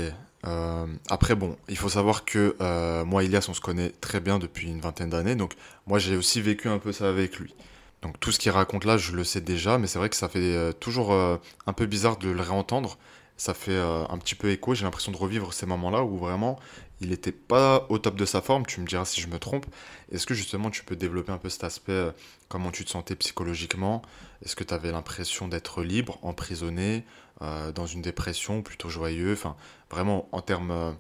après, 1.11 1.35
bon, 1.35 1.57
il 1.69 1.77
faut 1.77 1.89
savoir 1.89 2.25
que 2.25 2.55
moi, 3.03 3.25
Elias, 3.25 3.47
on 3.49 3.53
se 3.53 3.61
connaît 3.61 3.91
très 4.01 4.21
bien 4.21 4.39
depuis 4.39 4.69
une 4.69 4.81
vingtaine 4.81 5.11
d'années. 5.11 5.35
Donc, 5.35 5.55
moi, 5.89 5.99
j'ai 5.99 6.17
aussi 6.17 6.41
vécu 6.41 6.69
un 6.69 6.79
peu 6.79 6.93
ça 6.93 7.09
avec 7.09 7.37
lui. 7.41 7.53
Donc, 8.01 8.21
tout 8.21 8.31
ce 8.31 8.39
qu'il 8.39 8.53
raconte 8.53 8.85
là, 8.85 8.97
je 8.97 9.11
le 9.11 9.25
sais 9.25 9.41
déjà. 9.41 9.77
Mais 9.79 9.89
c'est 9.89 9.99
vrai 9.99 10.09
que 10.09 10.15
ça 10.15 10.29
fait 10.29 10.73
toujours 10.75 11.13
un 11.13 11.73
peu 11.75 11.87
bizarre 11.87 12.17
de 12.17 12.31
le 12.31 12.43
réentendre 12.43 12.97
ça 13.37 13.55
fait 13.55 13.73
euh, 13.73 14.05
un 14.09 14.19
petit 14.19 14.35
peu 14.35 14.51
écho. 14.51 14.75
J'ai 14.75 14.85
l'impression 14.85 15.13
de 15.13 15.17
revivre 15.17 15.53
ces 15.53 15.67
moments-là 15.67 16.05
où 16.05 16.19
vraiment 16.19 16.59
il 17.01 17.09
n'était 17.11 17.33
pas 17.33 17.87
au 17.89 17.99
top 17.99 18.17
de 18.17 18.25
sa 18.25 18.41
forme. 18.41 18.65
Tu 18.67 18.81
me 18.81 18.87
diras 18.87 19.05
si 19.05 19.21
je 19.21 19.29
me 19.29 19.39
trompe. 19.39 19.67
Est-ce 20.13 20.27
que 20.27 20.35
justement 20.35 20.71
tu 20.71 20.85
peux 20.85 20.97
développer 20.97 21.33
un 21.33 21.39
peu 21.39 21.49
cet 21.49 21.65
aspect, 21.65 21.93
euh, 21.93 22.13
comment 22.49 22.71
tu 22.71 22.85
te 22.85 22.91
sentais 22.91 23.17
psychologiquement? 23.17 24.03
Est-ce 24.45 24.57
que 24.57 24.65
tu 24.65 24.75
avais 24.75 24.93
l'impression 24.93 25.49
d'être 25.49 25.83
libre, 25.83 26.19
emprisonné, 26.23 27.05
euh, 27.43 27.73
dans 27.73 27.87
une 27.87 28.03
dépression, 28.03 28.63
plutôt 28.63 28.89
joyeux? 28.89 29.33
Enfin, 29.33 29.57
vraiment 29.91 30.29
en 30.33 30.41
termes, 30.41 30.97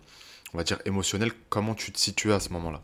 on 0.52 0.58
va 0.58 0.64
dire, 0.64 0.78
émotionnels, 0.84 1.32
comment 1.48 1.74
tu 1.74 1.92
te 1.92 1.98
situais 1.98 2.32
à 2.32 2.40
ce 2.40 2.50
moment-là? 2.50 2.82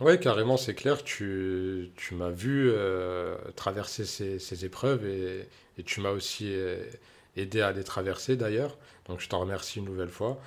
Oui, 0.00 0.18
carrément, 0.18 0.56
c'est 0.56 0.74
clair. 0.74 1.04
Tu, 1.04 1.92
tu 1.96 2.14
m'as 2.14 2.30
vu 2.30 2.72
traverser 3.56 4.04
ces, 4.04 4.38
ces 4.38 4.64
épreuves 4.64 5.06
et, 5.06 5.48
et 5.78 5.82
tu 5.84 6.00
m'as 6.00 6.10
aussi 6.10 6.52
aidé 7.36 7.60
à 7.62 7.72
les 7.72 7.84
traverser 7.84 8.36
d'ailleurs. 8.36 8.76
Donc 9.08 9.20
je 9.20 9.28
t'en 9.28 9.40
remercie 9.40 9.78
une 9.80 9.86
nouvelle 9.86 10.08
fois. 10.10 10.38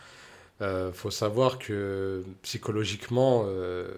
Il 0.62 0.92
faut 0.94 1.12
savoir 1.12 1.60
que 1.60 2.24
psychologiquement, 2.44 3.44
euh, 3.48 3.89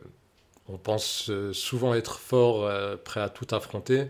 on 0.69 0.77
pense 0.77 1.29
euh, 1.29 1.53
souvent 1.53 1.93
être 1.93 2.19
fort, 2.19 2.65
euh, 2.65 2.97
prêt 2.97 3.21
à 3.21 3.29
tout 3.29 3.47
affronter. 3.55 4.07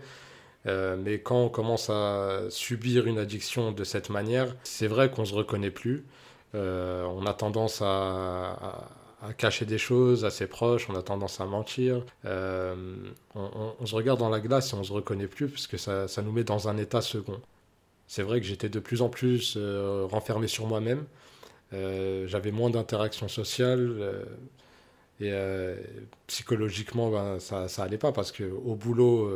Euh, 0.66 0.96
mais 0.98 1.20
quand 1.20 1.36
on 1.44 1.48
commence 1.50 1.90
à 1.90 2.42
subir 2.50 3.06
une 3.06 3.18
addiction 3.18 3.72
de 3.72 3.84
cette 3.84 4.10
manière, 4.10 4.54
c'est 4.64 4.88
vrai 4.88 5.10
qu'on 5.10 5.22
ne 5.22 5.26
se 5.28 5.34
reconnaît 5.34 5.70
plus. 5.70 6.04
Euh, 6.54 7.04
on 7.04 7.26
a 7.26 7.34
tendance 7.34 7.82
à, 7.82 8.88
cacher 9.38 9.66
des 9.66 9.78
choses 9.78 10.24
à 10.24 10.30
ses 10.30 10.46
proches, 10.46 10.88
on 10.90 10.94
a 10.96 11.02
tendance 11.02 11.40
à 11.40 11.46
mentir. 11.46 12.04
Euh, 12.24 12.74
on, 13.34 13.42
on- 13.54 13.74
on 13.80 13.86
se 13.86 13.94
regarde 13.94 14.18
dans 14.20 14.28
la 14.30 14.40
glace 14.40 14.72
et 14.72 14.76
on 14.76 14.80
ne 14.80 14.84
se 14.84 14.92
reconnaît 14.92 15.28
plus 15.28 15.48
parce 15.48 15.66
que 15.66 15.76
ça, 15.78 16.08
ça 16.08 16.22
nous 16.22 16.32
met 16.32 16.44
dans 16.44 16.68
un 16.68 16.76
état 16.78 17.00
second. 17.02 17.40
C'est 18.08 18.22
vrai 18.22 18.40
que 18.40 18.46
j'étais 18.46 18.70
de 18.70 18.80
plus 18.80 19.02
en 19.02 19.10
plus 19.10 19.54
euh, 19.58 20.06
renfermé 20.10 20.48
sur 20.48 20.66
moi-même. 20.66 21.06
Euh, 21.74 22.26
j'avais 22.28 22.52
moins 22.52 22.70
d'interactions 22.70 23.28
sociales. 23.28 23.90
euh, 24.00 24.24
et 25.20 25.30
euh, 25.32 25.76
psychologiquement, 26.28 27.10
ben, 27.10 27.40
ça, 27.40 27.68
ça 27.68 27.88
pas 27.88 28.12
parce 28.12 28.32
que 28.32 28.44
au 28.44 28.74
boulot, 28.76 29.30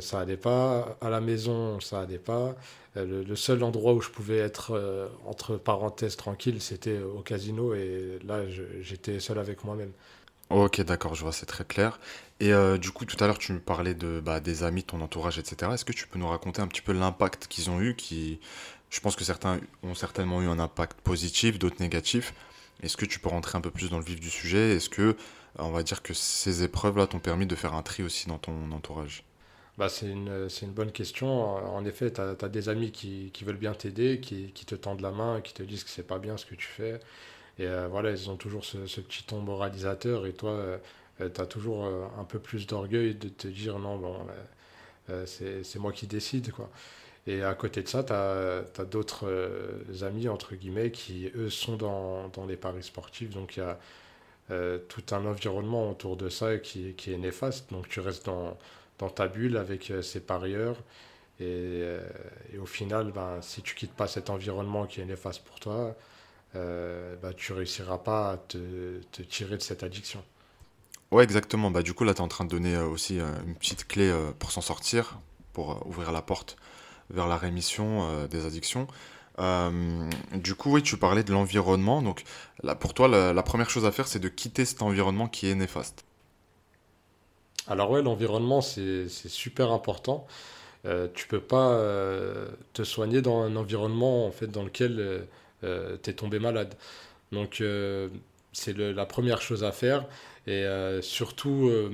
ça 0.00 0.20
allait 0.20 0.38
pas. 0.38 0.96
À 1.02 1.10
la 1.10 1.20
maison, 1.20 1.78
ça 1.80 2.00
allait 2.00 2.18
pas. 2.18 2.56
Le, 2.96 3.22
le 3.22 3.36
seul 3.36 3.62
endroit 3.62 3.92
où 3.94 4.00
je 4.00 4.10
pouvais 4.10 4.38
être, 4.38 5.10
entre 5.26 5.56
parenthèses, 5.56 6.16
tranquille, 6.16 6.60
c'était 6.62 7.00
au 7.00 7.20
casino. 7.20 7.74
Et 7.74 8.18
là, 8.26 8.44
j'étais 8.80 9.20
seul 9.20 9.38
avec 9.38 9.64
moi-même. 9.64 9.92
Ok, 10.50 10.80
d'accord, 10.82 11.14
je 11.14 11.22
vois, 11.22 11.32
c'est 11.32 11.46
très 11.46 11.64
clair. 11.64 11.98
Et 12.40 12.52
euh, 12.52 12.78
du 12.78 12.90
coup, 12.90 13.04
tout 13.04 13.22
à 13.22 13.26
l'heure, 13.26 13.38
tu 13.38 13.52
me 13.52 13.60
parlais 13.60 13.94
de, 13.94 14.20
bah, 14.20 14.40
des 14.40 14.64
amis, 14.64 14.82
ton 14.82 15.00
entourage, 15.00 15.38
etc. 15.38 15.72
Est-ce 15.74 15.84
que 15.84 15.92
tu 15.92 16.06
peux 16.08 16.18
nous 16.18 16.28
raconter 16.28 16.62
un 16.62 16.66
petit 16.66 16.82
peu 16.82 16.92
l'impact 16.92 17.46
qu'ils 17.46 17.70
ont 17.70 17.80
eu, 17.80 17.94
qui, 17.94 18.40
je 18.90 19.00
pense 19.00 19.16
que 19.16 19.24
certains 19.24 19.60
ont 19.82 19.94
certainement 19.94 20.42
eu 20.42 20.46
un 20.48 20.58
impact 20.58 21.00
positif, 21.00 21.58
d'autres 21.58 21.80
négatif. 21.80 22.34
Est-ce 22.82 22.96
que 22.96 23.04
tu 23.04 23.20
peux 23.20 23.28
rentrer 23.28 23.56
un 23.56 23.60
peu 23.60 23.70
plus 23.70 23.90
dans 23.90 23.98
le 23.98 24.04
vif 24.04 24.20
du 24.20 24.30
sujet? 24.30 24.76
Est-ce 24.76 24.88
que, 24.88 25.02
euh, 25.02 25.14
on 25.58 25.70
va 25.70 25.82
dire 25.84 26.02
que 26.02 26.12
ces 26.12 26.64
épreuves-là 26.64 27.06
t'ont 27.06 27.20
permis 27.20 27.46
de 27.46 27.54
faire 27.54 27.74
un 27.74 27.82
tri 27.82 28.02
aussi 28.02 28.26
dans 28.28 28.38
ton 28.38 28.72
entourage? 28.72 29.24
Bah, 29.78 29.88
c'est 29.88 30.06
une, 30.06 30.48
une 30.62 30.72
bonne 30.72 30.92
question. 30.92 31.28
En 31.76 31.84
effet, 31.84 32.12
tu 32.12 32.20
as, 32.20 32.48
des 32.48 32.68
amis 32.68 32.92
qui, 32.92 33.30
qui 33.32 33.44
veulent 33.44 33.56
bien 33.56 33.74
t'aider, 33.74 34.20
qui, 34.20 34.52
qui 34.52 34.64
te 34.66 34.74
tendent 34.74 35.00
la 35.00 35.10
main, 35.10 35.40
qui 35.40 35.52
te 35.52 35.62
disent 35.62 35.82
que 35.84 35.90
c'est 35.90 36.06
pas 36.06 36.18
bien 36.18 36.36
ce 36.36 36.46
que 36.46 36.54
tu 36.54 36.66
fais. 36.66 37.00
Et 37.58 37.66
euh, 37.66 37.88
voilà, 37.88 38.10
ils 38.10 38.30
ont 38.30 38.36
toujours 38.36 38.64
ce, 38.64 38.86
ce 38.86 39.00
petit 39.00 39.24
ton 39.24 39.40
moralisateur. 39.40 40.26
Et 40.26 40.32
toi, 40.32 40.78
tu 41.18 41.40
as 41.40 41.46
toujours 41.46 41.84
euh, 41.86 42.06
un 42.18 42.24
peu 42.24 42.38
plus 42.38 42.66
d'orgueil 42.66 43.14
de 43.14 43.28
te 43.28 43.48
dire 43.48 43.78
non, 43.78 43.96
bon, 43.98 44.16
euh, 45.10 45.24
euh, 45.26 45.62
c'est, 45.64 45.78
moi 45.78 45.92
qui 45.92 46.06
décide, 46.06 46.52
quoi. 46.52 46.70
Et 47.26 47.42
à 47.42 47.54
côté 47.54 47.82
de 47.82 47.88
ça, 47.88 48.04
tu 48.04 48.12
as, 48.12 48.84
d'autres 48.84 49.26
euh, 49.26 49.82
amis, 50.02 50.28
entre 50.28 50.54
guillemets, 50.56 50.90
qui, 50.90 51.30
eux, 51.36 51.50
sont 51.50 51.76
dans, 51.76 52.28
dans 52.28 52.46
les 52.46 52.56
paris 52.56 52.82
sportifs. 52.82 53.30
Donc, 53.30 53.56
il 53.56 53.60
y 53.60 53.62
a 53.62 53.78
euh, 54.50 54.78
tout 54.88 55.04
un 55.12 55.24
environnement 55.26 55.90
autour 55.90 56.16
de 56.16 56.28
ça 56.28 56.58
qui, 56.58 56.94
qui 56.94 57.12
est 57.12 57.18
néfaste. 57.18 57.70
Donc, 57.72 57.88
tu 57.88 58.00
restes 58.00 58.26
dans, 58.26 58.58
dans 58.98 59.10
ta 59.10 59.28
bulle 59.28 59.56
avec 59.56 59.90
euh, 59.90 60.02
ces 60.02 60.20
parieurs. 60.20 60.76
Et, 61.40 61.44
euh, 61.46 62.00
au 62.60 62.66
final, 62.66 63.12
ben, 63.12 63.40
si 63.42 63.62
tu 63.62 63.74
quittes 63.74 63.94
pas 63.94 64.06
cet 64.08 64.30
environnement 64.30 64.86
qui 64.86 65.00
est 65.00 65.04
néfaste 65.06 65.44
pour 65.44 65.60
toi, 65.60 65.96
euh, 66.56 67.16
ben, 67.16 67.32
tu 67.34 67.52
réussiras 67.52 67.98
pas 67.98 68.32
à 68.32 68.36
te 68.38 69.22
tirer 69.22 69.56
de 69.56 69.62
cette 69.62 69.82
addiction. 69.82 70.22
Ouais, 71.14 71.22
exactement. 71.22 71.70
Bah, 71.70 71.82
du 71.82 71.94
coup, 71.94 72.02
là, 72.02 72.12
tu 72.12 72.18
es 72.18 72.22
en 72.22 72.28
train 72.28 72.44
de 72.44 72.50
donner 72.50 72.74
euh, 72.74 72.86
aussi 72.88 73.20
euh, 73.20 73.28
une 73.46 73.54
petite 73.54 73.86
clé 73.86 74.10
euh, 74.10 74.32
pour 74.36 74.50
s'en 74.50 74.60
sortir, 74.60 75.20
pour 75.52 75.86
ouvrir 75.86 76.10
la 76.10 76.22
porte 76.22 76.56
vers 77.08 77.28
la 77.28 77.36
rémission 77.36 78.26
des 78.26 78.46
addictions. 78.46 78.88
Du 79.38 80.54
coup, 80.56 80.72
oui, 80.72 80.82
tu 80.82 80.96
parlais 80.96 81.22
de 81.22 81.32
l'environnement. 81.32 82.02
Donc, 82.02 82.24
là, 82.64 82.74
pour 82.74 82.94
toi, 82.94 83.06
la, 83.06 83.42
première 83.44 83.70
chose 83.70 83.84
à 83.84 83.92
faire, 83.92 84.08
c'est 84.08 84.18
de 84.18 84.28
quitter 84.28 84.64
cet 84.64 84.82
environnement 84.82 85.28
qui 85.28 85.48
est 85.48 85.54
néfaste. 85.54 86.04
Alors 87.68 87.90
ouais, 87.90 88.02
l'environnement, 88.02 88.62
c'est, 88.62 89.06
super 89.08 89.70
important. 89.70 90.26
Tu 91.14 91.28
peux 91.28 91.42
pas 91.42 91.78
te 92.72 92.82
soigner 92.82 93.20
dans 93.20 93.42
un 93.42 93.54
environnement 93.54 94.26
en 94.26 94.32
fait, 94.32 94.46
dans 94.46 94.64
lequel 94.64 95.28
tu 95.60 96.10
es 96.10 96.14
tombé 96.14 96.38
malade. 96.38 96.74
Donc 97.30 97.62
c'est 98.54 98.76
la 98.76 99.04
première 99.04 99.42
chose 99.42 99.62
à 99.64 99.72
faire. 99.72 100.06
Et 100.46 100.64
euh, 100.64 101.02
surtout 101.02 101.68
euh, 101.68 101.90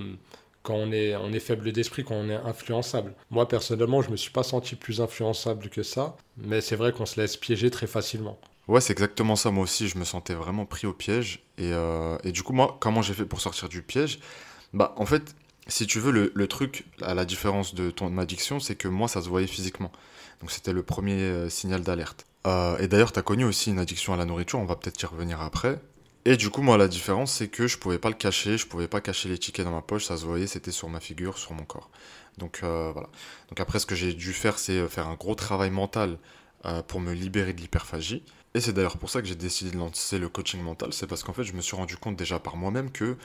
quand 0.62 0.74
on 0.74 0.92
est, 0.92 1.16
on 1.16 1.32
est 1.32 1.40
faible 1.40 1.72
d'esprit, 1.72 2.04
quand 2.04 2.14
on 2.14 2.28
est 2.28 2.34
influençable. 2.34 3.14
Moi 3.30 3.48
personnellement, 3.48 4.02
je 4.02 4.10
me 4.10 4.16
suis 4.16 4.30
pas 4.30 4.42
senti 4.42 4.76
plus 4.76 5.00
influençable 5.00 5.68
que 5.68 5.82
ça, 5.82 6.16
mais 6.36 6.60
c'est 6.60 6.76
vrai 6.76 6.92
qu'on 6.92 7.06
se 7.06 7.20
laisse 7.20 7.36
piéger 7.36 7.70
très 7.70 7.86
facilement. 7.86 8.38
Ouais, 8.68 8.80
c'est 8.80 8.92
exactement 8.92 9.34
ça. 9.34 9.50
Moi 9.50 9.64
aussi, 9.64 9.88
je 9.88 9.98
me 9.98 10.04
sentais 10.04 10.34
vraiment 10.34 10.64
pris 10.66 10.86
au 10.86 10.92
piège. 10.92 11.42
Et, 11.58 11.72
euh, 11.72 12.16
et 12.22 12.30
du 12.30 12.44
coup, 12.44 12.52
moi, 12.52 12.76
comment 12.78 13.02
j'ai 13.02 13.14
fait 13.14 13.24
pour 13.24 13.40
sortir 13.40 13.68
du 13.68 13.82
piège? 13.82 14.20
Bah, 14.72 14.94
en 14.96 15.06
fait, 15.06 15.34
si 15.66 15.88
tu 15.88 15.98
veux, 15.98 16.12
le, 16.12 16.30
le 16.34 16.46
truc, 16.46 16.84
à 17.02 17.14
la 17.14 17.24
différence 17.24 17.74
de 17.74 17.90
ton 17.90 18.16
addiction, 18.18 18.60
c'est 18.60 18.76
que 18.76 18.86
moi, 18.86 19.08
ça 19.08 19.22
se 19.22 19.28
voyait 19.28 19.48
physiquement. 19.48 19.90
Donc, 20.40 20.52
c'était 20.52 20.72
le 20.72 20.84
premier 20.84 21.50
signal 21.50 21.82
d'alerte. 21.82 22.26
Et 22.46 22.86
d'ailleurs, 22.86 23.12
tu 23.12 23.18
as 23.18 23.22
connu 23.22 23.44
aussi 23.44 23.70
une 23.70 23.78
addiction 23.78 24.14
à 24.14 24.16
la 24.16 24.24
nourriture, 24.24 24.58
on 24.60 24.64
va 24.64 24.76
peut-être 24.76 25.02
y 25.02 25.06
revenir 25.06 25.40
après. 25.42 25.80
Et 26.26 26.36
du 26.36 26.50
coup, 26.50 26.60
moi, 26.60 26.76
la 26.76 26.88
différence, 26.88 27.32
c'est 27.32 27.48
que 27.48 27.66
je 27.66 27.78
pouvais 27.78 27.98
pas 27.98 28.10
le 28.10 28.14
cacher, 28.14 28.58
je 28.58 28.66
pouvais 28.66 28.88
pas 28.88 29.00
cacher 29.00 29.30
les 29.30 29.38
tickets 29.38 29.64
dans 29.64 29.72
ma 29.72 29.80
poche, 29.80 30.04
ça 30.04 30.18
se 30.18 30.26
voyait, 30.26 30.46
c'était 30.46 30.70
sur 30.70 30.88
ma 30.90 31.00
figure, 31.00 31.38
sur 31.38 31.52
mon 31.52 31.64
corps. 31.64 31.90
Donc, 32.36 32.60
euh, 32.62 32.90
voilà. 32.92 33.08
Donc, 33.48 33.58
après, 33.58 33.78
ce 33.78 33.86
que 33.86 33.94
j'ai 33.94 34.12
dû 34.12 34.34
faire, 34.34 34.58
c'est 34.58 34.78
euh, 34.78 34.88
faire 34.88 35.08
un 35.08 35.14
gros 35.14 35.34
travail 35.34 35.70
mental 35.70 36.18
euh, 36.66 36.82
pour 36.82 37.00
me 37.00 37.14
libérer 37.14 37.54
de 37.54 37.60
l'hyperphagie. 37.62 38.22
Et 38.52 38.60
c'est 38.60 38.74
d'ailleurs 38.74 38.98
pour 38.98 39.08
ça 39.08 39.22
que 39.22 39.28
j'ai 39.28 39.34
décidé 39.34 39.70
de 39.70 39.78
lancer 39.78 40.18
le 40.18 40.28
coaching 40.28 40.60
mental, 40.60 40.92
c'est 40.92 41.06
parce 41.06 41.22
qu'en 41.22 41.32
fait, 41.32 41.44
je 41.44 41.54
me 41.54 41.62
suis 41.62 41.76
rendu 41.76 41.96
compte 41.96 42.16
déjà 42.16 42.38
par 42.38 42.56
moi-même 42.56 42.90
que 42.90 43.16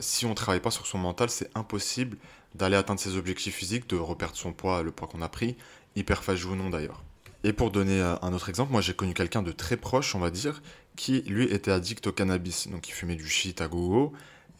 si 0.00 0.26
on 0.26 0.30
ne 0.30 0.34
travaille 0.34 0.60
pas 0.60 0.70
sur 0.70 0.86
son 0.86 0.98
mental, 0.98 1.30
c'est 1.30 1.50
impossible 1.56 2.18
d'aller 2.54 2.76
atteindre 2.76 3.00
ses 3.00 3.16
objectifs 3.16 3.54
physiques, 3.54 3.88
de 3.88 3.96
reperdre 3.96 4.36
son 4.36 4.52
poids, 4.52 4.82
le 4.82 4.90
poids 4.90 5.08
qu'on 5.08 5.22
a 5.22 5.28
pris, 5.30 5.56
hyperphagie 5.96 6.44
ou 6.44 6.54
non 6.54 6.68
d'ailleurs. 6.68 7.02
Et 7.44 7.54
pour 7.54 7.70
donner 7.70 8.02
un 8.02 8.32
autre 8.34 8.50
exemple, 8.50 8.70
moi 8.72 8.82
j'ai 8.82 8.92
connu 8.92 9.14
quelqu'un 9.14 9.42
de 9.42 9.52
très 9.52 9.78
proche, 9.78 10.14
on 10.14 10.18
va 10.18 10.30
dire, 10.30 10.60
qui 10.98 11.22
lui 11.22 11.44
était 11.44 11.70
addict 11.70 12.08
au 12.08 12.12
cannabis. 12.12 12.68
Donc 12.68 12.88
il 12.88 12.92
fumait 12.92 13.14
du 13.14 13.28
shit 13.28 13.60
à 13.60 13.68
gogo 13.68 14.12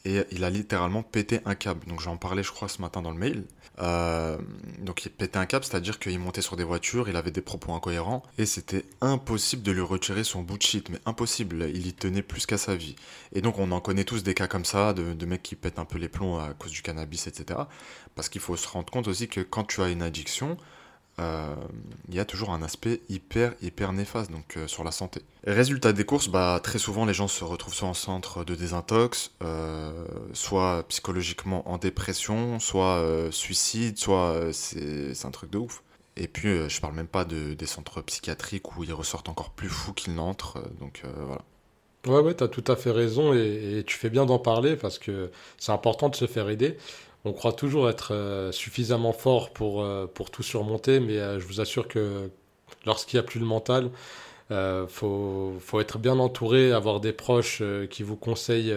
et 0.04 0.22
il 0.30 0.44
a 0.44 0.50
littéralement 0.50 1.02
pété 1.02 1.40
un 1.44 1.56
câble. 1.56 1.84
Donc 1.86 2.00
j'en 2.00 2.16
parlais, 2.16 2.44
je 2.44 2.52
crois, 2.52 2.68
ce 2.68 2.80
matin 2.80 3.02
dans 3.02 3.10
le 3.10 3.18
mail. 3.18 3.44
Euh, 3.80 4.38
donc 4.78 5.04
il 5.04 5.10
pétait 5.10 5.38
un 5.38 5.46
câble, 5.46 5.64
c'est-à-dire 5.64 5.98
qu'il 5.98 6.18
montait 6.18 6.40
sur 6.40 6.56
des 6.56 6.64
voitures, 6.64 7.08
il 7.08 7.16
avait 7.16 7.32
des 7.32 7.42
propos 7.42 7.72
incohérents 7.74 8.22
et 8.36 8.46
c'était 8.46 8.84
impossible 9.00 9.62
de 9.62 9.72
lui 9.72 9.80
retirer 9.80 10.24
son 10.24 10.42
bout 10.42 10.58
de 10.58 10.62
shit, 10.62 10.88
mais 10.90 11.00
impossible. 11.06 11.70
Il 11.74 11.88
y 11.88 11.92
tenait 11.92 12.22
plus 12.22 12.46
qu'à 12.46 12.56
sa 12.56 12.76
vie. 12.76 12.94
Et 13.32 13.40
donc 13.40 13.58
on 13.58 13.72
en 13.72 13.80
connaît 13.80 14.04
tous 14.04 14.22
des 14.22 14.34
cas 14.34 14.46
comme 14.46 14.64
ça, 14.64 14.92
de, 14.92 15.14
de 15.14 15.26
mecs 15.26 15.42
qui 15.42 15.56
pètent 15.56 15.80
un 15.80 15.84
peu 15.84 15.98
les 15.98 16.08
plombs 16.08 16.38
à 16.38 16.54
cause 16.54 16.70
du 16.70 16.82
cannabis, 16.82 17.26
etc. 17.26 17.58
Parce 18.14 18.28
qu'il 18.28 18.40
faut 18.40 18.56
se 18.56 18.68
rendre 18.68 18.90
compte 18.92 19.08
aussi 19.08 19.26
que 19.26 19.40
quand 19.40 19.64
tu 19.64 19.82
as 19.82 19.88
une 19.88 20.02
addiction, 20.02 20.56
euh, 21.18 21.54
il 22.08 22.14
y 22.14 22.20
a 22.20 22.24
toujours 22.24 22.50
un 22.50 22.62
aspect 22.62 23.00
hyper 23.08 23.54
hyper 23.60 23.92
néfaste 23.92 24.30
donc 24.30 24.56
euh, 24.56 24.66
sur 24.66 24.84
la 24.84 24.92
santé. 24.92 25.22
Résultat 25.44 25.92
des 25.92 26.04
courses, 26.04 26.28
bah 26.28 26.60
très 26.62 26.78
souvent 26.78 27.04
les 27.04 27.14
gens 27.14 27.28
se 27.28 27.44
retrouvent 27.44 27.74
soit 27.74 27.88
en 27.88 27.94
centre 27.94 28.44
de 28.44 28.54
désintox, 28.54 29.32
euh, 29.42 29.90
soit 30.32 30.84
psychologiquement 30.88 31.68
en 31.68 31.78
dépression, 31.78 32.60
soit 32.60 33.02
suicide, 33.30 33.98
soit 33.98 34.52
c'est 34.52 35.24
un 35.24 35.30
truc 35.30 35.50
de 35.50 35.58
ouf. 35.58 35.82
Et 36.16 36.28
puis 36.28 36.68
je 36.68 36.80
parle 36.80 36.94
même 36.94 37.06
pas 37.06 37.24
de, 37.24 37.54
des 37.54 37.66
centres 37.66 38.00
psychiatriques 38.02 38.76
où 38.76 38.84
ils 38.84 38.92
ressortent 38.92 39.28
encore 39.28 39.50
plus 39.50 39.68
fous 39.68 39.92
qu'ils 39.92 40.14
n'entrent, 40.14 40.62
donc 40.80 41.02
voilà. 41.26 41.42
Ouais, 42.06 42.20
ouais, 42.20 42.34
tu 42.34 42.44
as 42.44 42.48
tout 42.48 42.64
à 42.68 42.76
fait 42.76 42.90
raison 42.90 43.34
et 43.34 43.82
tu 43.86 43.96
fais 43.96 44.08
bien 44.08 44.24
d'en 44.24 44.38
parler 44.38 44.76
parce 44.76 44.98
que 44.98 45.30
c'est 45.58 45.72
important 45.72 46.08
de 46.08 46.16
se 46.16 46.26
faire 46.26 46.48
aider. 46.48 46.76
On 47.24 47.32
croit 47.32 47.52
toujours 47.52 47.90
être 47.90 48.14
euh, 48.14 48.52
suffisamment 48.52 49.12
fort 49.12 49.50
pour, 49.52 49.82
euh, 49.82 50.06
pour 50.06 50.30
tout 50.30 50.42
surmonter, 50.42 51.00
mais 51.00 51.18
euh, 51.18 51.40
je 51.40 51.46
vous 51.46 51.60
assure 51.60 51.88
que 51.88 52.30
lorsqu'il 52.86 53.18
n'y 53.18 53.20
a 53.20 53.26
plus 53.26 53.40
le 53.40 53.46
mental, 53.46 53.90
euh, 54.50 54.86
faut, 54.86 55.80
être 55.80 55.98
bien 55.98 56.18
entouré, 56.18 56.72
avoir 56.72 57.00
des 57.00 57.12
proches 57.12 57.62
qui 57.90 58.02
vous 58.02 58.16
conseillent 58.16 58.74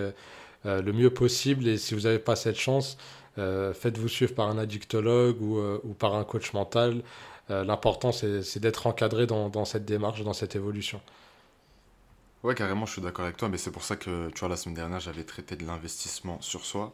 le 0.65 0.91
mieux 0.91 1.11
possible. 1.13 1.67
Et 1.67 1.77
si 1.77 1.93
vous 1.93 2.01
n'avez 2.01 2.19
pas 2.19 2.35
cette 2.35 2.57
chance, 2.57 2.97
faites-vous 3.37 4.09
suivre 4.09 4.35
par 4.35 4.49
un 4.49 4.57
addictologue 4.57 5.41
ou, 5.41 5.93
par 5.97 6.15
un 6.15 6.25
coach 6.25 6.51
mental. 6.53 7.01
L'important, 7.49 8.11
c'est, 8.11 8.43
c'est 8.43 8.59
d'être 8.59 8.87
encadré 8.87 9.27
dans, 9.27 9.49
dans 9.49 9.65
cette 9.65 9.85
démarche, 9.85 10.23
dans 10.23 10.33
cette 10.33 10.55
évolution. 10.57 10.99
Ouais, 12.43 12.55
carrément, 12.55 12.85
je 12.85 12.93
suis 12.93 13.01
d'accord 13.01 13.25
avec 13.25 13.37
toi, 13.37 13.49
mais 13.49 13.57
c'est 13.57 13.71
pour 13.71 13.83
ça 13.83 13.95
que, 13.95 14.29
tu 14.29 14.39
vois, 14.39 14.49
la 14.49 14.57
semaine 14.57 14.75
dernière, 14.75 14.99
j'avais 14.99 15.23
traité 15.23 15.55
de 15.55 15.65
l'investissement 15.65 16.41
sur 16.41 16.65
soi. 16.65 16.91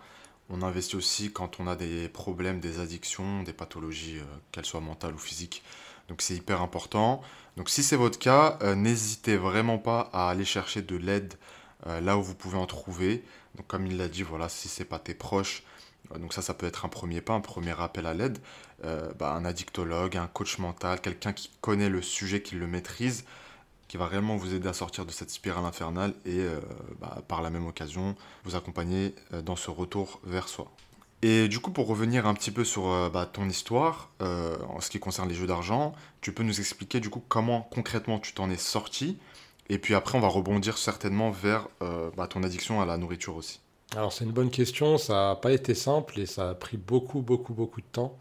On 0.49 0.61
investit 0.61 0.95
aussi 0.95 1.31
quand 1.31 1.59
on 1.59 1.67
a 1.67 1.75
des 1.75 2.07
problèmes, 2.07 2.59
des 2.59 2.79
addictions, 2.79 3.43
des 3.43 3.53
pathologies, 3.53 4.19
euh, 4.19 4.23
qu'elles 4.51 4.65
soient 4.65 4.81
mentales 4.81 5.13
ou 5.13 5.17
physiques. 5.17 5.63
Donc 6.07 6.21
c'est 6.21 6.35
hyper 6.35 6.61
important. 6.61 7.21
Donc 7.57 7.69
si 7.69 7.83
c'est 7.83 7.97
votre 7.97 8.17
cas, 8.17 8.57
euh, 8.61 8.75
n'hésitez 8.75 9.35
vraiment 9.35 9.77
pas 9.77 10.09
à 10.13 10.29
aller 10.29 10.45
chercher 10.45 10.81
de 10.81 10.95
l'aide 10.95 11.35
là 12.01 12.17
où 12.17 12.23
vous 12.23 12.35
pouvez 12.35 12.57
en 12.57 12.65
trouver. 12.65 13.23
Donc 13.55 13.67
comme 13.67 13.85
il 13.85 13.97
l'a 13.97 14.07
dit, 14.07 14.23
voilà, 14.23 14.49
si 14.49 14.67
c'est 14.67 14.83
pas 14.83 14.99
tes 14.99 15.13
proches, 15.13 15.63
donc 16.19 16.33
ça, 16.33 16.41
ça 16.41 16.53
peut 16.53 16.65
être 16.65 16.85
un 16.85 16.89
premier 16.89 17.21
pas, 17.21 17.33
un 17.33 17.39
premier 17.39 17.79
appel 17.79 18.07
à 18.07 18.13
l'aide. 18.13 18.39
Bah, 18.83 19.33
un 19.33 19.45
addictologue, 19.45 20.17
un 20.17 20.27
coach 20.27 20.57
mental, 20.57 20.99
quelqu'un 20.99 21.33
qui 21.33 21.51
connaît 21.61 21.87
le 21.87 22.01
sujet, 22.01 22.41
qui 22.41 22.55
le 22.55 22.67
maîtrise, 22.67 23.25
qui 23.87 23.97
va 23.97 24.07
réellement 24.07 24.35
vous 24.35 24.53
aider 24.53 24.67
à 24.67 24.73
sortir 24.73 25.05
de 25.05 25.11
cette 25.11 25.29
spirale 25.29 25.65
infernale 25.65 26.13
et 26.25 26.45
bah, 26.99 27.21
par 27.27 27.41
la 27.41 27.49
même 27.49 27.65
occasion 27.65 28.15
vous 28.43 28.55
accompagner 28.55 29.15
dans 29.45 29.55
ce 29.55 29.71
retour 29.71 30.19
vers 30.23 30.49
soi. 30.49 30.71
Et 31.23 31.47
du 31.47 31.59
coup, 31.59 31.71
pour 31.71 31.87
revenir 31.87 32.27
un 32.27 32.33
petit 32.35 32.51
peu 32.51 32.63
sur 32.63 32.87
euh, 32.89 33.09
bah, 33.09 33.25
ton 33.25 33.49
histoire, 33.49 34.11
euh, 34.21 34.55
en 34.69 34.81
ce 34.81 34.89
qui 34.89 34.99
concerne 34.99 35.27
les 35.27 35.33
jeux 35.33 35.47
d'argent, 35.47 35.93
tu 36.21 36.31
peux 36.31 36.43
nous 36.43 36.59
expliquer 36.59 36.99
du 36.99 37.09
coup 37.09 37.23
comment 37.27 37.61
concrètement 37.71 38.19
tu 38.19 38.33
t'en 38.33 38.51
es 38.51 38.57
sorti, 38.57 39.17
et 39.69 39.79
puis 39.79 39.95
après 39.95 40.17
on 40.17 40.21
va 40.21 40.27
rebondir 40.27 40.77
certainement 40.77 41.31
vers 41.31 41.67
euh, 41.81 42.11
bah, 42.15 42.27
ton 42.27 42.43
addiction 42.43 42.81
à 42.81 42.85
la 42.85 42.97
nourriture 42.97 43.35
aussi. 43.35 43.61
Alors 43.95 44.13
c'est 44.13 44.25
une 44.25 44.31
bonne 44.31 44.51
question, 44.51 44.99
ça 44.99 45.29
n'a 45.29 45.35
pas 45.35 45.51
été 45.53 45.73
simple 45.73 46.19
et 46.19 46.27
ça 46.27 46.51
a 46.51 46.53
pris 46.53 46.77
beaucoup, 46.77 47.21
beaucoup, 47.21 47.53
beaucoup 47.53 47.81
de 47.81 47.87
temps. 47.91 48.17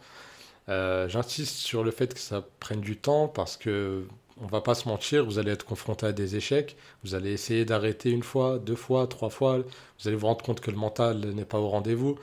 J'insiste 0.68 1.56
sur 1.56 1.84
le 1.84 1.92
fait 1.92 2.12
que 2.12 2.18
ça 2.18 2.42
prenne 2.58 2.80
du 2.80 2.96
temps 2.96 3.28
parce 3.28 3.56
que 3.56 4.08
on 4.40 4.46
va 4.46 4.60
pas 4.60 4.74
se 4.74 4.88
mentir, 4.88 5.24
vous 5.24 5.38
allez 5.38 5.52
être 5.52 5.64
confronté 5.64 6.06
à 6.06 6.12
des 6.12 6.36
échecs, 6.36 6.76
vous 7.04 7.14
allez 7.14 7.32
essayer 7.32 7.64
d'arrêter 7.64 8.10
une 8.10 8.22
fois, 8.22 8.58
deux 8.58 8.76
fois, 8.76 9.06
trois 9.06 9.30
fois, 9.30 9.58
vous 9.58 10.08
allez 10.08 10.16
vous 10.16 10.26
rendre 10.26 10.44
compte 10.44 10.60
que 10.60 10.70
le 10.70 10.76
mental 10.76 11.18
n'est 11.30 11.44
pas 11.44 11.58
au 11.58 11.68
rendez-vous. 11.68 12.18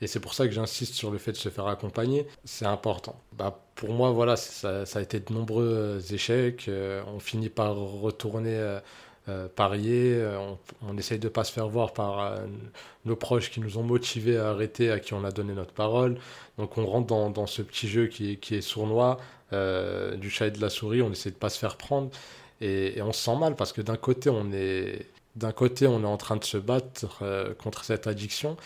Et 0.00 0.06
c'est 0.06 0.20
pour 0.20 0.34
ça 0.34 0.46
que 0.46 0.52
j'insiste 0.52 0.94
sur 0.94 1.10
le 1.10 1.18
fait 1.18 1.32
de 1.32 1.36
se 1.36 1.48
faire 1.48 1.66
accompagner. 1.66 2.26
C'est 2.44 2.66
important. 2.66 3.18
Bah, 3.32 3.58
pour 3.74 3.90
moi, 3.90 4.10
voilà, 4.10 4.36
ça, 4.36 4.84
a 4.94 5.00
été 5.00 5.20
de 5.20 5.32
nombreux 5.32 6.00
échecs. 6.12 6.66
Euh, 6.68 7.02
on 7.14 7.18
finit 7.18 7.48
par 7.48 7.74
retourner 7.74 8.54
euh, 8.54 8.78
euh, 9.30 9.48
parier. 9.48 10.22
On, 10.82 10.98
essaye 10.98 11.18
de 11.18 11.28
ne 11.28 11.32
pas 11.32 11.44
se 11.44 11.52
faire 11.52 11.68
voir 11.68 11.94
par 11.94 12.40
nos 13.06 13.16
proches 13.16 13.50
qui 13.50 13.60
nous 13.60 13.78
ont 13.78 13.82
motivés 13.82 14.36
à 14.36 14.50
arrêter, 14.50 14.90
à 14.90 15.00
qui 15.00 15.14
on 15.14 15.24
a 15.24 15.30
donné 15.30 15.54
notre 15.54 15.72
parole. 15.72 16.18
Donc 16.58 16.76
on 16.76 16.84
rentre 16.84 17.06
dans, 17.06 17.46
ce 17.46 17.62
petit 17.62 17.88
jeu 17.88 18.06
qui 18.06 18.38
est 18.50 18.60
sournois, 18.60 19.18
du 19.52 20.30
chat 20.30 20.46
et 20.46 20.50
de 20.50 20.60
la 20.60 20.70
souris. 20.70 21.02
On 21.02 21.12
essaie 21.12 21.30
de 21.30 21.34
ne 21.34 21.40
pas 21.40 21.50
se 21.50 21.58
faire 21.58 21.76
prendre. 21.76 22.10
Et, 22.60 23.00
on 23.02 23.12
se 23.12 23.20
sent 23.20 23.36
mal 23.36 23.54
parce 23.56 23.72
que 23.72 23.80
d'un 23.80 23.96
côté, 23.96 24.30
on 24.30 24.52
est 24.52 25.06
d'un 25.36 25.52
côté, 25.52 25.86
on 25.86 26.02
est 26.02 26.06
en 26.06 26.16
train 26.16 26.36
de 26.36 26.44
se 26.44 26.56
battre 26.56 27.22
contre 27.58 27.84
cette 27.84 28.06
addiction, 28.06 28.56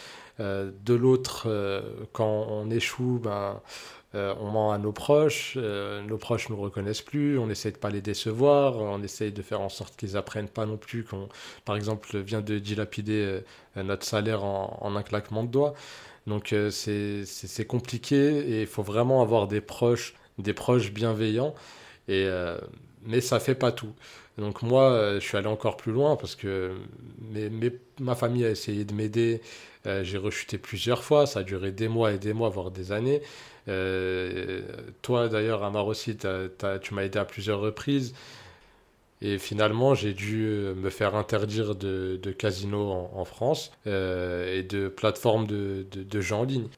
euh, 0.40 0.70
de 0.84 0.94
l'autre, 0.94 1.44
euh, 1.46 1.82
quand 2.12 2.46
on 2.48 2.70
échoue, 2.70 3.20
ben, 3.22 3.60
euh, 4.14 4.34
on 4.40 4.50
ment 4.50 4.72
à 4.72 4.78
nos 4.78 4.92
proches, 4.92 5.56
nos 5.56 6.18
proches 6.18 6.48
ne 6.48 6.54
nous 6.56 6.60
reconnaissent 6.60 7.02
plus, 7.02 7.38
on 7.38 7.48
essaie 7.50 7.70
de 7.70 7.76
pas 7.76 7.90
les 7.90 8.00
décevoir, 8.00 8.76
on 8.76 9.02
essaie 9.02 9.30
de 9.30 9.42
faire 9.42 9.60
en 9.60 9.68
sorte 9.68 9.96
qu'ils 9.96 10.16
apprennent 10.16 10.48
pas 10.48 10.66
non 10.66 10.78
plus 10.78 11.04
qu'on, 11.04 11.28
par 11.64 11.76
exemple, 11.76 12.18
vient 12.18 12.40
de 12.40 12.58
dilapider 12.58 13.40
notre 13.76 14.04
salaire 14.04 14.42
en, 14.42 14.96
un 14.96 15.02
claquement 15.02 15.44
de 15.44 15.48
doigts. 15.50 15.74
Donc 16.26 16.54
c'est 16.70 17.66
compliqué 17.68 18.16
et 18.16 18.62
il 18.62 18.66
faut 18.66 18.82
vraiment 18.82 19.22
avoir 19.22 19.46
des 19.46 19.60
proches, 19.60 20.14
des 20.42 20.54
proches 20.54 20.92
bienveillants. 20.92 21.54
Et, 22.08 22.28
mais 23.04 23.20
ça 23.20 23.40
fait 23.40 23.54
pas 23.54 23.72
tout. 23.72 23.92
Donc 24.38 24.62
moi, 24.62 25.14
je 25.14 25.20
suis 25.20 25.36
allé 25.36 25.46
encore 25.46 25.76
plus 25.76 25.92
loin 25.92 26.16
parce 26.16 26.34
que 26.34 26.72
ma 28.00 28.14
famille 28.14 28.44
a 28.44 28.50
essayé 28.50 28.84
de 28.84 28.94
m'aider 28.94 29.40
euh, 29.86 30.04
j'ai 30.04 30.18
rechuté 30.18 30.58
plusieurs 30.58 31.02
fois, 31.02 31.26
ça 31.26 31.40
a 31.40 31.42
duré 31.42 31.72
des 31.72 31.88
mois 31.88 32.12
et 32.12 32.18
des 32.18 32.32
mois, 32.32 32.48
voire 32.50 32.70
des 32.70 32.92
années. 32.92 33.22
Euh, 33.68 34.62
toi, 35.02 35.28
d'ailleurs, 35.28 35.64
Amar 35.64 35.86
aussi, 35.86 36.16
tu 36.16 36.94
m'as 36.94 37.02
aidé 37.02 37.18
à 37.18 37.24
plusieurs 37.24 37.60
reprises. 37.60 38.14
Et 39.22 39.38
finalement, 39.38 39.94
j'ai 39.94 40.14
dû 40.14 40.46
me 40.76 40.88
faire 40.88 41.14
interdire 41.14 41.74
de, 41.74 42.18
de 42.22 42.30
casinos 42.30 43.10
en, 43.12 43.24
France 43.26 43.70
euh, 43.86 44.58
et 44.58 44.62
de 44.62 44.88
plateformes 44.88 45.46
de, 45.46 45.86
de, 45.92 46.20
jeux 46.20 46.36
en 46.36 46.44
ligne. 46.44 46.68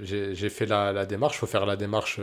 j'ai 0.00 0.48
fait 0.48 0.66
la, 0.66 1.06
démarche, 1.06 1.36
il 1.36 1.38
faut 1.40 1.46
faire 1.46 1.66
la 1.66 1.76
démarche 1.76 2.20